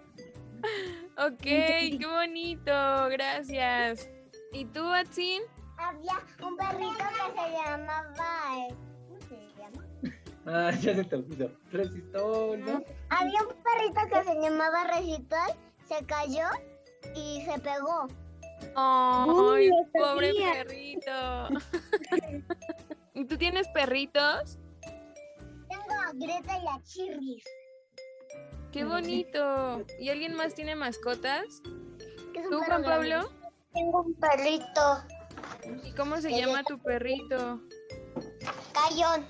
Ok, 1.18 1.42
qué 1.42 2.06
bonito, 2.06 2.72
gracias. 3.10 4.08
¿Y 4.52 4.64
tú, 4.66 4.86
Atsin? 4.86 5.42
Había 5.76 6.12
un 6.46 6.56
perrito 6.56 6.94
que 6.96 7.40
se 7.40 7.50
llamaba... 7.52 8.56
eh, 8.56 8.74
¿Cómo 9.08 9.20
se 9.28 9.60
llama? 9.60 9.84
Ah, 10.46 10.70
ya 10.80 10.94
se 10.94 11.04
te 11.04 11.16
olvidó. 11.16 11.50
Resistol, 11.72 12.60
¿no? 12.60 12.82
Había 13.10 13.40
un 13.42 13.48
perrito 13.62 14.00
que 14.10 14.24
se 14.24 14.40
llamaba 14.40 14.84
Recitol, 14.84 15.54
se 15.86 16.06
cayó 16.06 16.46
y 17.14 17.42
se 17.42 17.58
pegó. 17.58 18.06
¡Ay, 18.76 19.70
Uy, 19.70 19.70
pobre 19.92 20.32
perrito! 20.34 21.48
¿Y 23.14 23.24
tú 23.24 23.36
tienes 23.36 23.66
perritos? 23.68 24.58
Tengo 25.68 26.00
a 26.00 26.12
Greta 26.14 26.58
y 26.58 26.66
a 26.66 26.80
Chirris. 26.84 27.44
¡Qué 28.72 28.84
bonito! 28.84 29.84
¿Y 29.98 30.10
alguien 30.10 30.34
más 30.34 30.54
tiene 30.54 30.76
mascotas? 30.76 31.62
que 32.32 32.42
¿Tú, 32.50 32.60
Juan. 32.66 32.82
Pablo? 32.82 33.30
Tengo 33.72 34.02
un 34.02 34.14
perrito, 34.14 35.04
¿Y 35.84 35.92
cómo 35.92 36.16
se 36.20 36.30
llama 36.30 36.62
tu 36.64 36.78
perrito? 36.78 37.60
Cayón. 38.72 39.26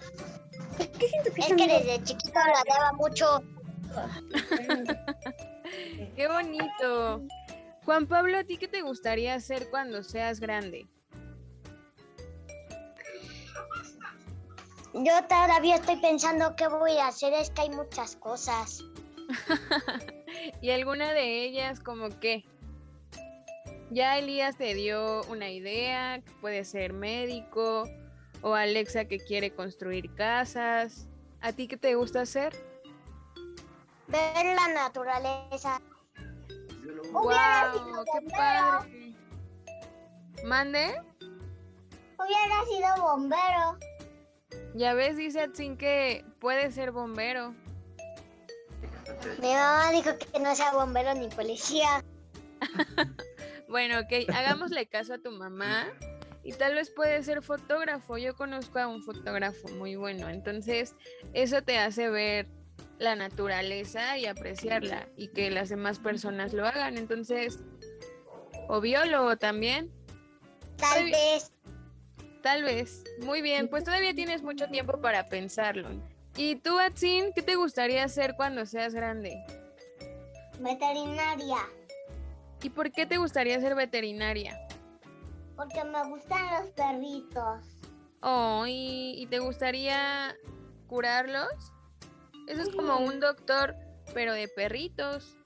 ¿Qué 0.79 1.09
siento 1.09 1.33
que 1.35 1.40
Es 1.40 1.46
que 1.48 1.55
muy- 1.55 1.66
desde 1.66 2.05
chiquito 2.05 2.38
ladraba 2.38 2.92
mucho. 2.92 3.42
¡Qué 6.16 6.29
bonito! 6.29 7.22
Juan 7.85 8.07
Pablo, 8.07 8.38
¿a 8.38 8.44
ti 8.44 8.57
qué 8.59 8.68
te 8.68 8.83
gustaría 8.83 9.35
hacer 9.35 9.68
cuando 9.70 10.03
seas 10.03 10.40
grande? 10.40 10.87
Yo 14.94 15.12
todavía 15.29 15.77
estoy 15.77 15.96
pensando 15.96 16.55
qué 16.57 16.68
voy 16.68 16.96
a 16.98 17.09
hacer, 17.09 17.33
es 17.35 17.51
que 17.51 17.62
hay 17.62 17.70
muchas 17.70 18.16
cosas. 18.16 18.83
¿Y 20.62 20.70
alguna 20.70 21.12
de 21.12 21.44
ellas 21.44 21.81
como 21.81 22.09
qué? 22.20 22.44
Ya 23.90 24.18
Elías 24.18 24.57
te 24.57 24.74
dio 24.74 25.22
una 25.24 25.51
idea, 25.51 26.20
que 26.20 26.33
puede 26.40 26.64
ser 26.64 26.92
médico, 26.92 27.88
o 28.42 28.55
Alexa 28.55 29.07
que 29.07 29.18
quiere 29.18 29.55
construir 29.55 30.14
casas. 30.14 31.09
¿A 31.40 31.53
ti 31.53 31.68
qué 31.68 31.77
te 31.77 31.94
gusta 31.94 32.22
hacer? 32.22 32.55
Ver 34.09 34.44
la 34.55 34.68
naturaleza. 34.74 35.81
¡Wow! 37.12 38.05
¡Qué 38.12 38.31
padre! 38.31 39.14
¿Mande? 40.44 41.01
Hubiera 42.18 42.64
sido 42.66 43.03
bombero. 43.03 43.79
Ya 44.74 44.94
ves, 44.94 45.16
dice 45.16 45.40
Atsin 45.40 45.77
que 45.77 46.24
puede 46.40 46.70
ser 46.70 46.92
bombero. 46.92 47.55
Mi 49.40 49.53
mamá 49.55 49.90
dijo 49.92 50.11
que 50.18 50.38
no 50.40 50.55
sea 50.55 50.73
bombero 50.73 51.14
ni 51.14 51.29
policía. 51.29 52.03
Bueno, 53.68 54.01
ok, 54.01 54.31
hagámosle 54.35 54.87
caso 54.87 55.12
a 55.12 55.18
tu 55.18 55.31
mamá 55.31 55.87
y 56.42 56.53
tal 56.53 56.75
vez 56.75 56.90
puede 56.90 57.23
ser 57.23 57.42
fotógrafo. 57.42 58.16
Yo 58.16 58.35
conozco 58.35 58.79
a 58.79 58.87
un 58.88 59.03
fotógrafo 59.03 59.68
muy 59.68 59.94
bueno, 59.94 60.31
entonces 60.31 60.94
eso 61.35 61.61
te 61.62 61.77
hace 61.77 62.09
ver 62.09 62.47
la 62.99 63.14
naturaleza 63.14 64.16
y 64.16 64.25
apreciarla 64.25 65.07
y 65.16 65.29
que 65.29 65.51
las 65.51 65.68
demás 65.68 65.99
personas 65.99 66.55
lo 66.55 66.66
hagan. 66.66 66.97
Entonces, 66.97 67.59
o 68.68 68.81
biólogo 68.81 69.37
también, 69.37 69.92
Tal 70.79 71.05
Ay. 71.05 71.11
vez. 71.12 71.53
tal 72.42 72.62
vez. 72.62 73.05
Muy 73.21 73.42
bien, 73.42 73.68
pues 73.68 73.85
todavía 73.85 74.14
tienes 74.14 74.42
mucho 74.42 74.68
tiempo 74.68 74.99
para 75.01 75.29
pensarlo. 75.29 75.90
¿Y 76.38 76.55
tú, 76.55 76.79
Atsin, 76.79 77.33
qué 77.35 77.42
te 77.42 77.57
gustaría 77.57 78.05
hacer 78.05 78.37
cuando 78.37 78.64
seas 78.64 78.94
grande? 78.94 79.44
Veterinaria. 80.61 81.59
¿Y 82.62 82.70
por 82.70 82.92
qué 82.92 83.07
te 83.07 83.16
gustaría 83.16 83.59
ser 83.59 83.74
veterinaria? 83.74 84.57
Porque 85.57 85.83
me 85.83 86.09
gustan 86.09 86.46
los 86.55 86.70
perritos. 86.70 87.64
Oh, 88.20 88.64
¿y, 88.68 89.14
y 89.20 89.27
te 89.27 89.40
gustaría 89.40 90.37
curarlos? 90.87 91.51
Eso 92.46 92.62
es 92.62 92.68
como 92.70 92.98
un 92.98 93.18
doctor, 93.18 93.74
pero 94.14 94.33
de 94.33 94.46
perritos 94.46 95.37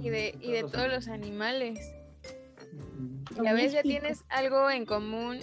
y 0.00 0.08
de, 0.10 0.38
y 0.40 0.52
de 0.52 0.62
todos 0.62 0.86
los 0.86 1.08
animales. 1.08 1.80
Y 3.42 3.44
a 3.44 3.54
veces 3.54 3.72
ya 3.72 3.82
tienes 3.82 4.24
algo 4.28 4.70
en 4.70 4.86
común 4.86 5.40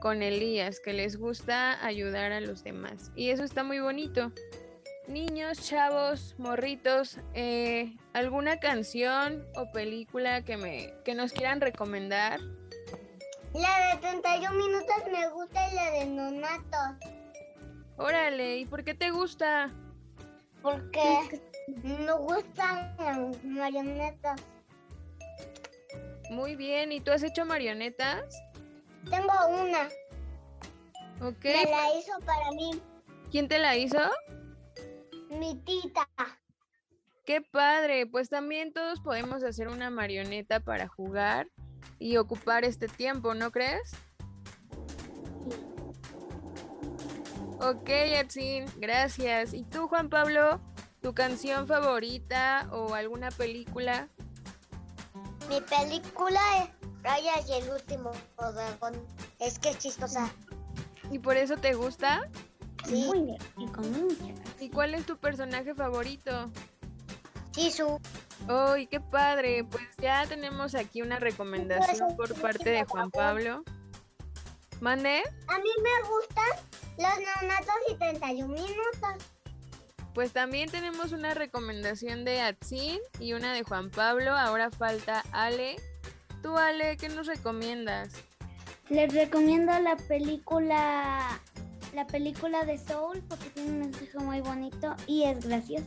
con 0.00 0.22
Elías, 0.22 0.80
que 0.80 0.92
les 0.92 1.16
gusta 1.16 1.84
ayudar 1.84 2.32
a 2.32 2.40
los 2.40 2.64
demás. 2.64 3.12
Y 3.14 3.30
eso 3.30 3.44
está 3.44 3.62
muy 3.62 3.78
bonito. 3.78 4.32
Niños, 5.06 5.68
chavos, 5.68 6.34
morritos, 6.38 7.18
eh, 7.34 7.96
¿alguna 8.12 8.58
canción 8.60 9.44
o 9.56 9.70
película 9.72 10.42
que, 10.44 10.56
me, 10.56 10.94
que 11.04 11.14
nos 11.14 11.32
quieran 11.32 11.60
recomendar? 11.60 12.40
La 13.54 13.94
de 13.94 14.00
31 14.00 14.54
minutos 14.54 14.96
me 15.10 15.28
gusta 15.28 15.68
y 15.70 15.74
la 15.74 15.90
de 15.90 16.06
Nonato. 16.06 17.06
Órale, 17.96 18.58
¿y 18.58 18.66
por 18.66 18.84
qué 18.84 18.94
te 18.94 19.10
gusta? 19.10 19.70
Porque 20.62 21.40
me 21.82 22.12
gustan 22.12 22.94
las 22.98 23.44
marionetas. 23.44 24.40
Muy 26.30 26.54
bien, 26.54 26.92
¿y 26.92 27.00
tú 27.00 27.10
has 27.10 27.24
hecho 27.24 27.44
marionetas? 27.44 28.40
Tengo 29.08 29.32
una. 29.48 29.88
Ok, 31.22 31.44
Me 31.44 31.64
la 31.70 31.94
hizo 31.98 32.12
para 32.24 32.50
mí 32.52 32.80
¿quién 33.30 33.46
te 33.48 33.58
la 33.58 33.76
hizo? 33.76 33.98
mi 35.30 35.54
tita. 35.64 36.08
Qué 37.24 37.40
padre, 37.40 38.06
pues 38.06 38.28
también 38.28 38.72
todos 38.72 39.00
podemos 39.00 39.44
hacer 39.44 39.68
una 39.68 39.88
marioneta 39.90 40.58
para 40.60 40.88
jugar 40.88 41.48
y 42.00 42.16
ocupar 42.16 42.64
este 42.64 42.88
tiempo, 42.88 43.34
¿no 43.34 43.52
crees? 43.52 43.92
Ok, 47.60 47.90
Atsin, 48.18 48.64
gracias. 48.78 49.52
¿Y 49.52 49.62
tú, 49.64 49.86
Juan 49.86 50.08
Pablo? 50.08 50.60
¿Tu 51.02 51.14
canción 51.14 51.66
favorita 51.68 52.68
o 52.72 52.94
alguna 52.94 53.30
película? 53.30 54.08
Mi 55.48 55.60
película 55.60 56.40
es 56.64 56.89
Raya 57.02 57.32
y 57.48 57.52
el 57.52 57.70
último 57.70 58.12
dragón. 58.36 58.94
Es 59.38 59.58
que 59.58 59.70
es 59.70 59.78
chistosa. 59.78 60.30
¿Y 61.10 61.18
por 61.18 61.36
eso 61.36 61.56
te 61.56 61.74
gusta? 61.74 62.28
Sí, 62.86 63.04
Muy 63.06 63.22
bien, 63.22 63.38
y 63.58 63.66
con. 63.66 64.08
¿Y 64.58 64.70
cuál 64.70 64.94
es 64.94 65.04
tu 65.06 65.16
personaje 65.16 65.74
favorito? 65.74 66.50
Chisu. 67.52 68.00
¡Ay, 68.48 68.86
qué 68.86 69.00
padre! 69.00 69.64
Pues 69.64 69.84
ya 69.98 70.26
tenemos 70.26 70.74
aquí 70.74 71.02
una 71.02 71.18
recomendación 71.18 72.16
por 72.16 72.34
parte 72.40 72.70
de 72.70 72.84
Juan 72.84 73.10
Pablo. 73.10 73.62
¿Mande? 74.80 75.22
A 75.48 75.58
mí 75.58 75.68
me 75.82 76.08
gustan 76.08 76.70
los 76.96 77.18
neonatos 77.18 77.74
y 77.90 77.94
31 77.96 78.54
minutos. 78.54 79.26
Pues 80.14 80.32
también 80.32 80.70
tenemos 80.70 81.12
una 81.12 81.34
recomendación 81.34 82.24
de 82.24 82.40
Atsin 82.40 82.98
y 83.18 83.34
una 83.34 83.52
de 83.52 83.62
Juan 83.62 83.90
Pablo. 83.90 84.32
Ahora 84.36 84.70
falta 84.70 85.22
Ale. 85.32 85.76
Tú, 86.42 86.56
Ale, 86.56 86.96
¿qué 86.96 87.08
nos 87.08 87.26
recomiendas? 87.26 88.12
Les 88.88 89.12
recomiendo 89.14 89.78
la 89.78 89.96
película 89.96 91.40
la 91.94 92.06
película 92.06 92.64
de 92.64 92.78
Soul 92.78 93.22
porque 93.28 93.50
tiene 93.50 93.70
un 93.70 93.78
mensaje 93.80 94.18
muy 94.18 94.40
bonito 94.40 94.94
y 95.06 95.24
es 95.24 95.44
gracioso. 95.44 95.86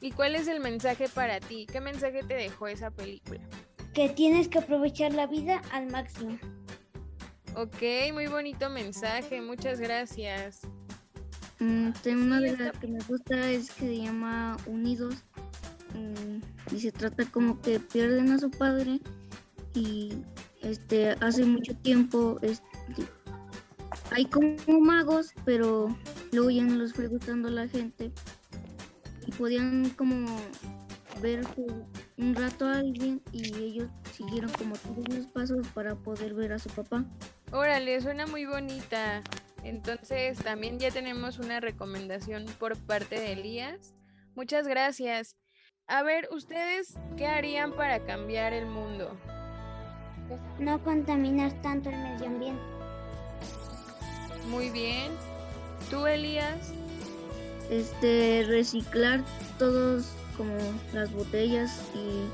¿Y 0.00 0.12
cuál 0.12 0.36
es 0.36 0.46
el 0.46 0.60
mensaje 0.60 1.08
para 1.08 1.40
ti? 1.40 1.66
¿Qué 1.70 1.80
mensaje 1.80 2.22
te 2.22 2.34
dejó 2.34 2.68
esa 2.68 2.90
película? 2.90 3.40
Que 3.94 4.08
tienes 4.08 4.48
que 4.48 4.58
aprovechar 4.58 5.12
la 5.12 5.26
vida 5.26 5.60
al 5.72 5.90
máximo. 5.90 6.38
Ok, 7.56 7.82
muy 8.12 8.28
bonito 8.28 8.70
mensaje. 8.70 9.40
Muchas 9.40 9.80
gracias. 9.80 10.60
Mm, 11.58 11.90
una 12.06 12.38
Sí, 12.38 12.44
de 12.44 12.56
las 12.56 12.78
que 12.78 12.86
me 12.86 13.00
gusta 13.08 13.50
es 13.50 13.72
que 13.72 13.86
se 13.86 13.96
llama 13.96 14.56
Unidos 14.66 15.16
mm, 15.94 16.74
y 16.74 16.80
se 16.80 16.92
trata 16.92 17.24
como 17.32 17.60
que 17.60 17.80
pierden 17.80 18.30
a 18.30 18.38
su 18.38 18.48
padre 18.52 19.00
y 19.78 20.24
este 20.62 21.10
hace 21.20 21.44
mucho 21.44 21.74
tiempo 21.76 22.38
hay 24.10 24.24
como 24.26 24.80
magos 24.80 25.32
pero 25.44 25.96
luego 26.32 26.50
ya 26.50 26.64
no 26.64 26.76
les 26.76 26.92
fue 26.92 27.06
gustando 27.06 27.48
la 27.48 27.68
gente 27.68 28.10
y 29.26 29.32
podían 29.32 29.90
como 29.90 30.26
ver 31.20 31.44
un 32.16 32.34
rato 32.34 32.66
a 32.66 32.78
alguien 32.78 33.20
y 33.32 33.54
ellos 33.54 33.88
siguieron 34.12 34.50
como 34.52 34.76
todos 34.76 35.08
los 35.08 35.26
pasos 35.26 35.66
para 35.68 35.94
poder 35.96 36.34
ver 36.34 36.52
a 36.52 36.58
su 36.58 36.68
papá. 36.70 37.04
Órale, 37.52 38.00
suena 38.00 38.26
muy 38.26 38.46
bonita. 38.46 39.22
Entonces 39.64 40.38
también 40.38 40.78
ya 40.78 40.90
tenemos 40.90 41.38
una 41.38 41.60
recomendación 41.60 42.46
por 42.58 42.76
parte 42.76 43.18
de 43.18 43.32
Elías. 43.32 43.94
Muchas 44.34 44.66
gracias. 44.66 45.36
A 45.86 46.02
ver, 46.02 46.28
¿ustedes 46.30 46.94
qué 47.16 47.26
harían 47.26 47.74
para 47.74 48.04
cambiar 48.04 48.52
el 48.52 48.66
mundo? 48.66 49.16
No 50.58 50.82
contaminar 50.82 51.52
tanto 51.62 51.90
el 51.90 51.96
medio 51.96 52.26
ambiente. 52.26 52.62
Muy 54.48 54.70
bien. 54.70 55.12
¿Tú, 55.90 56.06
Elías? 56.06 56.72
este 57.70 58.44
reciclar 58.48 59.20
todos 59.58 60.06
como 60.36 60.56
las 60.92 61.12
botellas 61.12 61.82
y 61.94 62.26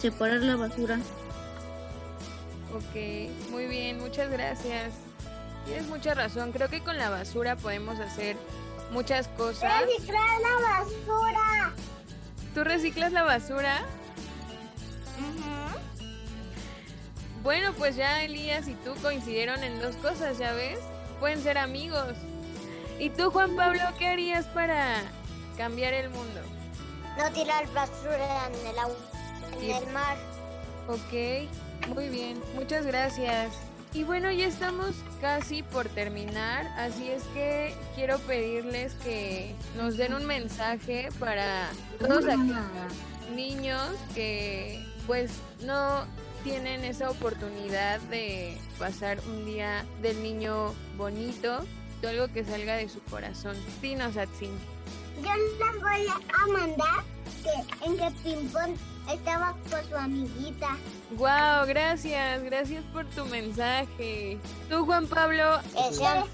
separar 0.00 0.40
la 0.40 0.56
basura 0.56 0.98
Ok, 2.74 3.50
muy 3.50 3.66
bien, 3.66 3.98
muchas 3.98 4.30
gracias. 4.30 4.92
Tienes 5.66 5.88
mucha 5.88 6.14
razón. 6.14 6.52
Creo 6.52 6.68
que 6.68 6.80
con 6.80 6.96
la 6.96 7.10
basura 7.10 7.56
podemos 7.56 7.98
hacer 7.98 8.36
muchas 8.92 9.26
cosas. 9.28 9.72
Reciclar 9.82 10.40
la 10.40 10.78
basura. 10.78 11.72
¿Tú 12.54 12.62
reciclas 12.62 13.12
la 13.12 13.24
basura? 13.24 13.80
Bueno, 17.42 17.72
pues 17.72 17.96
ya 17.96 18.22
Elías 18.22 18.68
y 18.68 18.74
tú 18.74 18.94
coincidieron 19.00 19.64
en 19.64 19.80
dos 19.80 19.96
cosas, 19.96 20.38
¿ya 20.38 20.52
ves? 20.52 20.78
Pueden 21.20 21.42
ser 21.42 21.56
amigos. 21.56 22.14
¿Y 22.98 23.08
tú, 23.10 23.30
Juan 23.30 23.56
Pablo, 23.56 23.80
qué 23.98 24.08
harías 24.08 24.44
para 24.46 25.00
cambiar 25.56 25.94
el 25.94 26.10
mundo? 26.10 26.40
No 27.16 27.30
tirar 27.32 27.66
basura 27.72 28.48
en 28.48 28.66
el 28.66 28.78
agua, 28.78 28.96
en 29.58 29.70
el 29.70 29.92
mar. 29.92 30.18
Ok, 30.86 31.48
muy 31.94 32.08
bien, 32.08 32.38
muchas 32.54 32.84
gracias. 32.84 33.52
Y 33.92 34.04
bueno, 34.04 34.30
ya 34.30 34.46
estamos 34.46 34.94
casi 35.20 35.62
por 35.62 35.88
terminar, 35.88 36.66
así 36.76 37.10
es 37.10 37.22
que 37.34 37.74
quiero 37.94 38.18
pedirles 38.20 38.94
que 39.02 39.54
nos 39.76 39.96
den 39.96 40.14
un 40.14 40.26
mensaje 40.26 41.08
para 41.18 41.70
todos 41.98 42.24
aquellos 42.26 42.56
niños 43.34 43.90
que 44.14 44.84
pues 45.06 45.32
no 45.62 46.04
tienen 46.42 46.84
esa 46.84 47.10
oportunidad 47.10 48.00
de 48.02 48.56
pasar 48.78 49.18
un 49.28 49.44
día 49.44 49.84
del 50.02 50.22
niño 50.22 50.74
bonito, 50.96 51.64
algo 52.08 52.32
que 52.32 52.44
salga 52.44 52.76
de 52.76 52.88
su 52.88 53.00
corazón. 53.04 53.56
Dinos, 53.82 54.16
Atsin. 54.16 54.50
Yo 55.22 55.30
les 55.34 55.82
voy 55.82 56.06
a 56.08 56.46
mandar 56.46 57.04
que 57.42 57.86
en 57.86 57.96
que 57.96 58.10
Pimpón 58.22 58.74
estaba 59.12 59.54
con 59.70 59.84
su 59.88 59.96
amiguita. 59.96 60.76
Wow, 61.16 61.66
gracias, 61.66 62.42
gracias 62.44 62.82
por 62.92 63.04
tu 63.06 63.24
mensaje. 63.26 64.38
Tú, 64.68 64.86
Juan 64.86 65.06
Pablo, 65.06 65.60
Se 65.72 65.94
celebra 65.94 66.26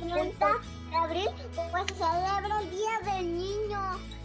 30 0.00 0.46
de 0.90 0.96
abril, 0.96 1.28
pues 1.54 1.84
se 1.88 1.94
celebra 1.94 2.60
el 2.60 2.70
Día 2.70 3.14
del 3.14 3.38
Niño. 3.38 4.17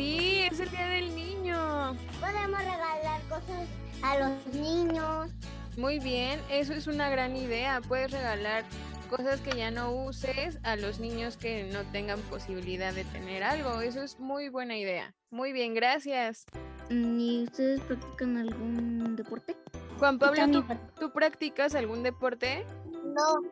Sí, 0.00 0.42
es 0.50 0.60
el 0.60 0.70
día 0.70 0.86
del 0.86 1.14
niño. 1.14 1.94
Podemos 2.20 2.58
regalar 2.58 3.20
cosas 3.28 3.68
a 4.02 4.18
los 4.18 4.54
niños. 4.54 5.30
Muy 5.76 5.98
bien, 5.98 6.40
eso 6.50 6.72
es 6.72 6.86
una 6.86 7.10
gran 7.10 7.36
idea. 7.36 7.80
Puedes 7.86 8.10
regalar 8.10 8.64
cosas 9.10 9.40
que 9.40 9.56
ya 9.56 9.70
no 9.70 9.92
uses 9.92 10.58
a 10.62 10.76
los 10.76 11.00
niños 11.00 11.36
que 11.36 11.64
no 11.64 11.82
tengan 11.92 12.20
posibilidad 12.22 12.94
de 12.94 13.04
tener 13.04 13.42
algo. 13.42 13.80
Eso 13.80 14.02
es 14.02 14.18
muy 14.18 14.48
buena 14.48 14.76
idea. 14.76 15.14
Muy 15.30 15.52
bien, 15.52 15.74
gracias. 15.74 16.46
¿Y 16.88 17.44
ustedes 17.44 17.80
practican 17.82 18.38
algún 18.38 19.16
deporte? 19.16 19.56
Juan 19.98 20.18
Pablo, 20.18 20.64
¿tú, 20.98 21.12
practicas 21.12 21.74
algún 21.74 22.02
deporte? 22.02 22.64
No, 23.04 23.42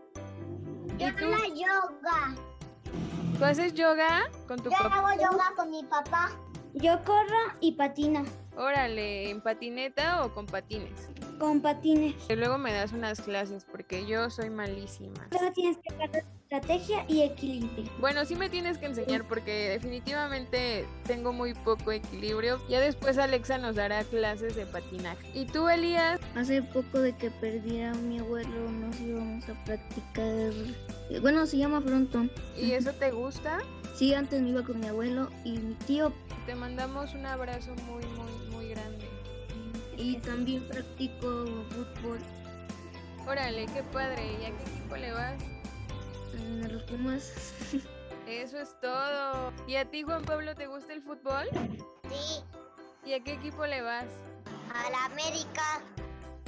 yo 0.98 1.06
hago 1.08 1.54
yoga. 1.54 2.34
¿Tú 3.38 3.44
haces 3.44 3.74
yoga 3.74 4.28
con 4.46 4.58
tu 4.58 4.64
Yo 4.70 4.76
papá? 4.76 4.98
hago 4.98 5.20
yoga 5.22 5.52
con 5.56 5.70
mi 5.70 5.84
papá. 5.84 6.30
Yo 6.74 7.02
corro 7.04 7.38
y 7.60 7.72
patino 7.72 8.24
Órale, 8.56 9.30
¿en 9.30 9.40
patineta 9.40 10.24
o 10.24 10.34
con 10.34 10.46
patines? 10.46 11.08
con 11.38 11.60
patines. 11.60 12.16
Y 12.28 12.34
luego 12.34 12.58
me 12.58 12.72
das 12.72 12.92
unas 12.92 13.20
clases 13.20 13.64
porque 13.64 14.04
yo 14.06 14.28
soy 14.28 14.50
malísima. 14.50 15.28
Solo 15.30 15.52
tienes 15.52 15.78
que 15.78 15.94
estrategia 16.50 17.04
y 17.08 17.20
equilibrio. 17.20 17.84
Bueno, 18.00 18.24
sí 18.24 18.34
me 18.34 18.48
tienes 18.48 18.78
que 18.78 18.86
enseñar 18.86 19.28
porque 19.28 19.68
definitivamente 19.68 20.86
tengo 21.06 21.30
muy 21.30 21.52
poco 21.52 21.92
equilibrio. 21.92 22.58
Ya 22.70 22.80
después 22.80 23.18
Alexa 23.18 23.58
nos 23.58 23.76
dará 23.76 24.02
clases 24.04 24.56
de 24.56 24.64
patinaje. 24.64 25.28
¿Y 25.34 25.44
tú, 25.44 25.68
Elías? 25.68 26.18
Hace 26.34 26.62
poco 26.62 27.00
de 27.00 27.14
que 27.14 27.30
perdí 27.30 27.82
a 27.82 27.92
mi 27.92 28.18
abuelo 28.18 28.70
nos 28.70 28.98
íbamos 28.98 29.46
a 29.46 29.64
practicar... 29.64 30.52
Bueno, 31.20 31.44
se 31.44 31.58
llama 31.58 31.82
frontón. 31.82 32.30
¿Y 32.56 32.72
eso 32.72 32.92
te 32.94 33.10
gusta? 33.10 33.58
Sí, 33.94 34.14
antes 34.14 34.40
me 34.40 34.48
iba 34.48 34.62
con 34.62 34.80
mi 34.80 34.86
abuelo 34.86 35.28
y 35.44 35.58
mi 35.58 35.74
tío 35.74 36.14
Te 36.46 36.54
mandamos 36.54 37.12
un 37.12 37.26
abrazo 37.26 37.74
muy, 37.84 38.02
muy, 38.06 38.50
muy 38.56 38.68
grande. 38.70 39.06
y 39.98 40.16
también 40.16 40.66
practico 40.66 41.44
fútbol 41.68 42.20
Órale, 43.26 43.66
qué 43.66 43.82
padre. 43.82 44.22
¿Y 44.40 44.44
a 44.46 44.56
qué 44.56 44.62
equipo 44.70 44.96
le 44.96 45.12
vas? 45.12 45.34
En 46.38 46.72
los 46.72 46.82
Pumas. 46.84 47.32
Eso 48.26 48.58
es 48.58 48.78
todo. 48.80 49.52
¿Y 49.66 49.76
a 49.76 49.84
ti, 49.90 50.02
Juan 50.02 50.22
Pablo, 50.24 50.54
te 50.54 50.66
gusta 50.66 50.92
el 50.92 51.02
fútbol? 51.02 51.48
Sí, 52.10 52.42
¿Y 53.04 53.14
a 53.14 53.20
qué 53.24 53.32
equipo 53.34 53.66
le 53.66 53.80
vas? 53.82 54.06
a 54.74 54.90
la 54.90 55.04
América. 55.06 55.82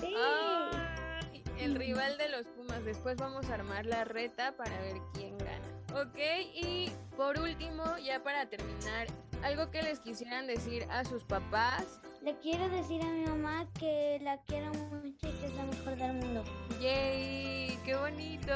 Ay, 0.03 1.42
el 1.59 1.74
rival 1.74 2.16
de 2.18 2.29
los 2.29 2.46
Pumas. 2.48 2.85
Después 2.85 3.16
vamos 3.16 3.48
a 3.48 3.55
armar 3.55 3.87
la 3.87 4.05
reta 4.05 4.57
para 4.57 4.79
ver 4.81 4.96
quién 5.14 5.37
gana. 5.38 6.03
Ok, 6.03 6.18
y 6.55 6.92
por 7.16 7.38
último, 7.40 7.83
ya 7.98 8.22
para 8.22 8.48
terminar, 8.48 9.07
algo 9.42 9.70
que 9.70 9.83
les 9.83 10.00
quisieran 10.00 10.46
decir 10.46 10.87
a 10.90 11.05
sus 11.05 11.24
papás. 11.24 12.00
Le 12.22 12.38
quiero 12.40 12.68
decir 12.68 13.02
a 13.02 13.06
mi 13.06 13.24
mamá 13.24 13.66
que 13.78 14.18
la 14.22 14.37
quiero 14.42 14.72
mucho 14.74 15.28
y 15.28 15.33
que 15.33 15.46
es 15.46 15.54
la 15.54 15.64
mejor 15.64 15.96
del 15.96 16.12
mundo. 16.14 16.44
¡Yay! 16.80 17.78
¡Qué 17.85 17.96
bonito! 17.96 18.54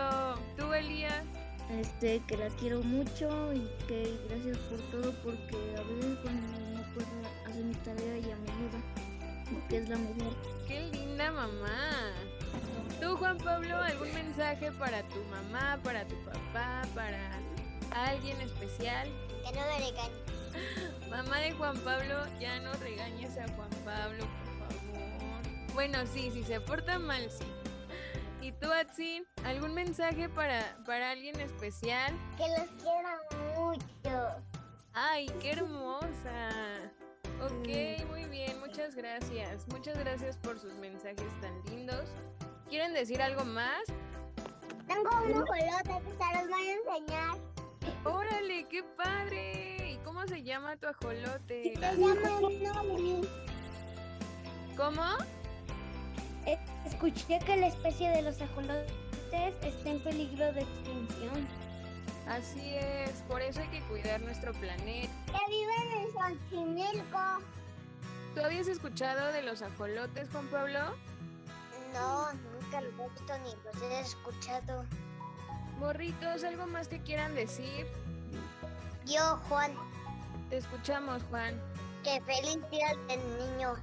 ¿Tú, 0.57 0.73
Elías? 0.73 1.25
este, 1.71 2.21
que 2.27 2.37
la 2.37 2.49
quiero 2.61 2.83
mucho 2.83 3.53
y 3.53 3.67
que 3.87 4.19
gracias 4.29 4.59
por 4.59 4.81
todo 4.91 5.13
porque 5.23 5.57
a 5.77 5.83
veces 5.83 6.19
cuando 6.23 6.59
no 6.75 6.95
puedo 6.95 7.07
hacer 7.47 7.65
mi 7.65 7.75
tarea 7.77 8.15
ella 8.17 8.37
me 8.37 8.53
ayuda, 8.53 8.81
porque 9.53 9.77
es 9.79 9.89
la 9.89 9.97
mejor. 9.97 10.35
¡Qué 10.69 10.81
linda 10.93 11.33
mamá! 11.33 12.13
Tú, 13.01 13.17
Juan 13.17 13.39
Pablo, 13.39 13.77
¿algún 13.77 14.13
mensaje 14.15 14.71
para 14.73 15.03
tu 15.09 15.23
mamá, 15.25 15.79
para 15.83 16.07
tu 16.07 16.17
papá, 16.25 16.83
para 16.95 17.31
alguien 17.91 18.41
especial? 18.41 19.09
Que 19.29 19.59
no 19.59 19.67
me 19.67 19.91
regañe. 19.91 20.24
Mamá 21.11 21.39
de 21.39 21.53
Juan 21.53 21.79
Pablo, 21.79 22.27
ya 22.41 22.59
no 22.61 22.73
regañes 22.75 23.37
a 23.39 23.47
Juan 23.55 23.71
Pablo, 23.85 24.25
por 24.59 24.75
favor. 24.75 25.75
Bueno, 25.75 25.99
sí, 26.07 26.31
si 26.33 26.43
se 26.43 26.61
porta 26.61 26.99
mal, 26.99 27.31
sí. 27.31 27.45
¿Y 28.41 28.53
tú, 28.53 28.71
Atsin? 28.71 29.25
¿Algún 29.45 29.75
mensaje 29.75 30.29
para, 30.29 30.77
para 30.85 31.13
alguien 31.13 31.39
especial? 31.41 32.13
Que 32.37 32.47
los 32.49 32.69
quiero 32.83 33.09
mucho. 33.57 34.43
¡Ay, 34.93 35.27
qué 35.41 35.53
hermosa! 35.53 36.51
Ok, 37.41 38.07
muy 38.11 38.25
bien, 38.27 38.61
muchas 38.61 38.95
gracias. 38.95 39.67
Muchas 39.69 39.99
gracias 39.99 40.37
por 40.37 40.59
sus 40.59 40.75
mensajes 40.75 41.41
tan 41.41 41.65
lindos. 41.65 42.05
¿Quieren 42.69 42.93
decir 42.93 43.23
algo 43.23 43.45
más? 43.45 43.83
Tengo 44.87 45.11
un 45.23 45.33
ajolote 45.33 46.03
que 46.05 46.11
se 46.11 46.39
los 46.39 46.49
voy 46.49 46.69
a 46.69 46.73
enseñar. 46.73 47.39
¡Órale, 48.05 48.69
qué 48.69 48.83
padre! 48.83 49.74
¿Y 50.15 50.17
cómo 50.17 50.29
se 50.29 50.45
llama 50.45 50.77
tu 50.77 50.87
ajolote? 50.87 51.75
Se 51.75 51.81
llama 51.81 52.15
Noli. 52.15 53.29
¿Cómo? 54.77 55.03
Escuché 56.87 57.41
que 57.41 57.57
la 57.57 57.67
especie 57.67 58.11
de 58.11 58.23
los 58.23 58.41
ajolotes 58.41 58.93
está 59.61 59.91
en 59.91 60.05
peligro 60.05 60.53
de 60.53 60.61
extinción. 60.61 61.49
Así 62.29 62.77
es, 62.77 63.11
por 63.27 63.43
eso 63.43 63.61
hay 63.61 63.67
que 63.69 63.81
cuidar 63.89 64.21
nuestro 64.21 64.53
planeta. 64.53 65.13
Que 65.27 65.51
viven 65.51 65.93
en 65.99 66.13
Xochimilco. 66.13 67.43
¿Tú 68.37 68.41
habías 68.41 68.69
escuchado 68.69 69.33
de 69.33 69.43
los 69.43 69.63
ajolotes, 69.63 70.29
Juan 70.31 70.47
Pablo? 70.47 70.95
No, 71.93 72.33
nunca 72.35 72.81
los 72.83 72.93
he 72.93 73.09
visto 73.11 73.39
ni 73.39 73.51
los 73.65 73.83
he 73.83 74.01
escuchado. 74.01 74.85
Morritos, 75.81 76.45
¿algo 76.45 76.69
más 76.69 76.87
que 76.87 77.01
quieran 77.01 77.35
decir? 77.35 77.89
Yo, 79.07 79.37
Juan, 79.49 79.75
Te 80.55 80.59
escuchamos, 80.59 81.21
Juan. 81.31 81.61
que 82.05 82.21
feliz 82.21 82.59
día 82.71 82.87
del 83.09 83.19
niño. 83.39 83.75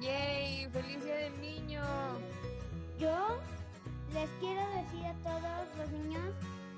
¡Yay! 0.00 0.68
¡Feliz 0.72 1.02
Día 1.04 1.16
del 1.16 1.40
Niño! 1.40 1.82
Yo 2.96 3.40
les 4.14 4.30
quiero 4.38 4.60
decir 4.70 5.04
a 5.04 5.14
todos 5.24 5.66
los 5.76 5.90
niños 5.90 6.32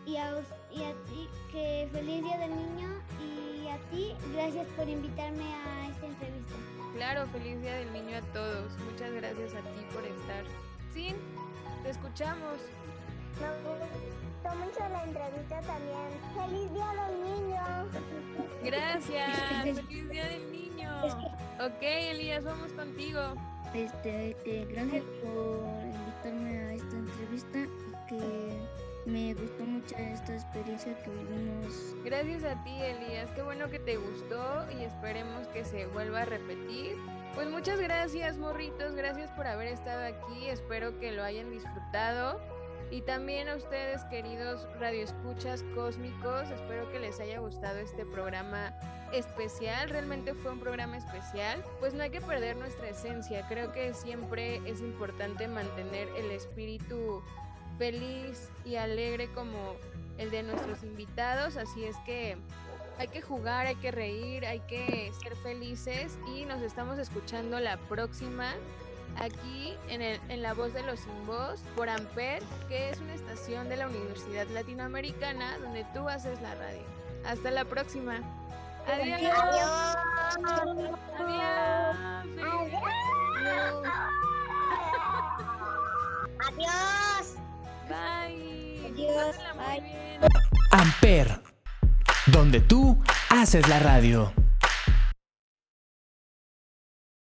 y 0.07 0.17
a, 0.17 0.35
us- 0.35 0.47
y 0.75 0.83
a 0.83 0.93
ti 1.05 1.29
que 1.53 1.91
feliz 1.93 2.25
día 2.25 2.39
del 2.39 2.57
niño 2.57 2.89
y 3.21 3.69
a 3.69 3.77
ti 3.91 4.17
gracias 4.33 4.67
por 4.69 4.89
invitarme 4.89 5.45
a 5.45 5.89
esta 5.91 6.07
entrevista. 6.07 6.55
Claro, 6.95 7.27
feliz 7.27 7.61
Día 7.61 7.75
del 7.75 7.93
Niño 7.93 8.17
a 8.17 8.23
todos. 8.33 8.73
Muchas 8.79 9.13
gracias 9.13 9.53
a 9.53 9.61
ti 9.61 9.85
por 9.93 10.07
estar. 10.07 10.45
Sí, 10.95 11.15
te 11.83 11.91
escuchamos. 11.91 12.57
Me 13.39 14.28
gustó 14.39 14.57
mucho 14.57 14.89
la 14.93 15.05
entrevista 15.05 15.61
también. 15.63 16.09
¡Feliz 16.35 16.73
día 16.73 16.93
del 17.07 17.25
niño! 17.25 17.89
Gracias. 18.65 19.39
¡Feliz 19.63 20.09
Día 20.11 20.25
del 20.27 20.53
Niño! 20.53 20.89
Ok, 21.61 21.83
Elías, 21.83 22.45
vamos 22.45 22.73
contigo. 22.75 23.21
Este, 23.75 24.37
que 24.45 24.65
gracias 24.71 25.03
por 25.21 25.67
invitarme 25.85 26.57
a 26.57 26.75
esta 26.75 26.97
entrevista 26.97 27.59
y 27.59 28.07
que 28.09 28.53
me 29.07 29.35
gustó 29.35 29.65
mucho 29.65 29.97
esta 29.97 30.35
experiencia 30.35 30.97
que 31.03 31.11
vivimos. 31.11 31.97
Gracias 32.05 32.45
a 32.45 32.63
ti, 32.63 32.81
Elías. 32.81 33.29
Qué 33.33 33.43
bueno 33.43 33.69
que 33.69 33.81
te 33.81 33.97
gustó 33.97 34.71
y 34.71 34.85
esperemos 34.85 35.49
que 35.49 35.65
se 35.65 35.87
vuelva 35.87 36.23
a 36.23 36.25
repetir. 36.27 36.97
Pues 37.35 37.51
muchas 37.51 37.81
gracias, 37.81 38.37
morritos. 38.37 38.95
Gracias 38.95 39.29
por 39.33 39.49
haber 39.49 39.67
estado 39.67 40.07
aquí. 40.07 40.47
Espero 40.47 40.97
que 41.01 41.11
lo 41.11 41.25
hayan 41.25 41.51
disfrutado. 41.51 42.41
Y 42.91 43.03
también 43.03 43.49
a 43.49 43.57
ustedes, 43.57 44.03
queridos 44.05 44.67
radioescuchas 44.81 45.63
cósmicos, 45.75 46.51
espero 46.51 46.91
que 46.91 46.99
les 46.99 47.21
haya 47.21 47.39
gustado 47.39 47.79
este 47.79 48.07
programa 48.07 48.73
especial. 49.13 49.91
Realmente 49.91 50.33
fue 50.33 50.53
un 50.53 50.61
programa 50.61 50.97
especial. 50.97 51.63
Pues 51.81 51.93
no 51.93 52.03
hay 52.03 52.11
que 52.11 52.23
perder 52.23 52.57
nuestra 52.57 52.89
esencia. 52.89 53.47
Creo 53.47 53.73
que 53.73 53.93
siempre 53.93 54.63
es 54.65 54.81
importante 54.81 55.49
mantener 55.49 56.09
el 56.17 56.31
espíritu 56.31 57.23
feliz 57.77 58.51
y 58.65 58.77
alegre 58.77 59.29
como 59.33 59.77
el 60.17 60.31
de 60.31 60.43
nuestros 60.43 60.83
invitados. 60.83 61.59
Así 61.59 61.85
es 61.85 61.97
que 62.07 62.39
hay 62.99 63.09
que 63.09 63.21
jugar, 63.21 63.67
hay 63.67 63.77
que 63.77 63.91
reír, 63.91 64.47
hay 64.47 64.61
que 64.61 65.13
ser 65.23 65.37
felices 65.37 66.19
y 66.35 66.47
nos 66.47 66.63
estamos 66.63 66.99
escuchando 66.99 67.61
la 67.61 67.77
próxima 67.77 68.55
aquí 69.21 69.75
en, 69.89 70.03
el, 70.03 70.21
en 70.29 70.43
La 70.43 70.55
Voz 70.55 70.73
de 70.75 70.83
los 70.83 71.01
Sin 71.01 71.27
Voz 71.27 71.61
por 71.77 71.89
Amper, 71.89 72.43
que 72.69 72.91
es 72.91 73.01
una 73.01 73.15
estación 73.15 73.69
de 73.69 73.77
la 73.77 73.89
Universidad 73.89 74.47
Latinoamericana 74.49 75.59
donde 75.59 75.85
tú 75.95 76.09
haces 76.09 76.41
la 76.41 76.55
radio. 76.55 76.83
Hasta 77.25 77.51
la 77.51 77.65
próxima. 77.65 78.21
Adiós. 78.87 79.21
Adiós. 79.21 79.97
Adiós. 81.19 81.69
Adiós. 86.41 87.37
Bye. 87.89 88.87
Adiós. 88.87 89.37
Pásala 89.37 89.55
muy 89.55 89.81
Bye. 89.81 90.19
Amper, 90.71 91.41
donde 92.27 92.61
tú 92.61 93.03
haces 93.31 93.67
la 93.69 93.79
radio. 93.79 94.33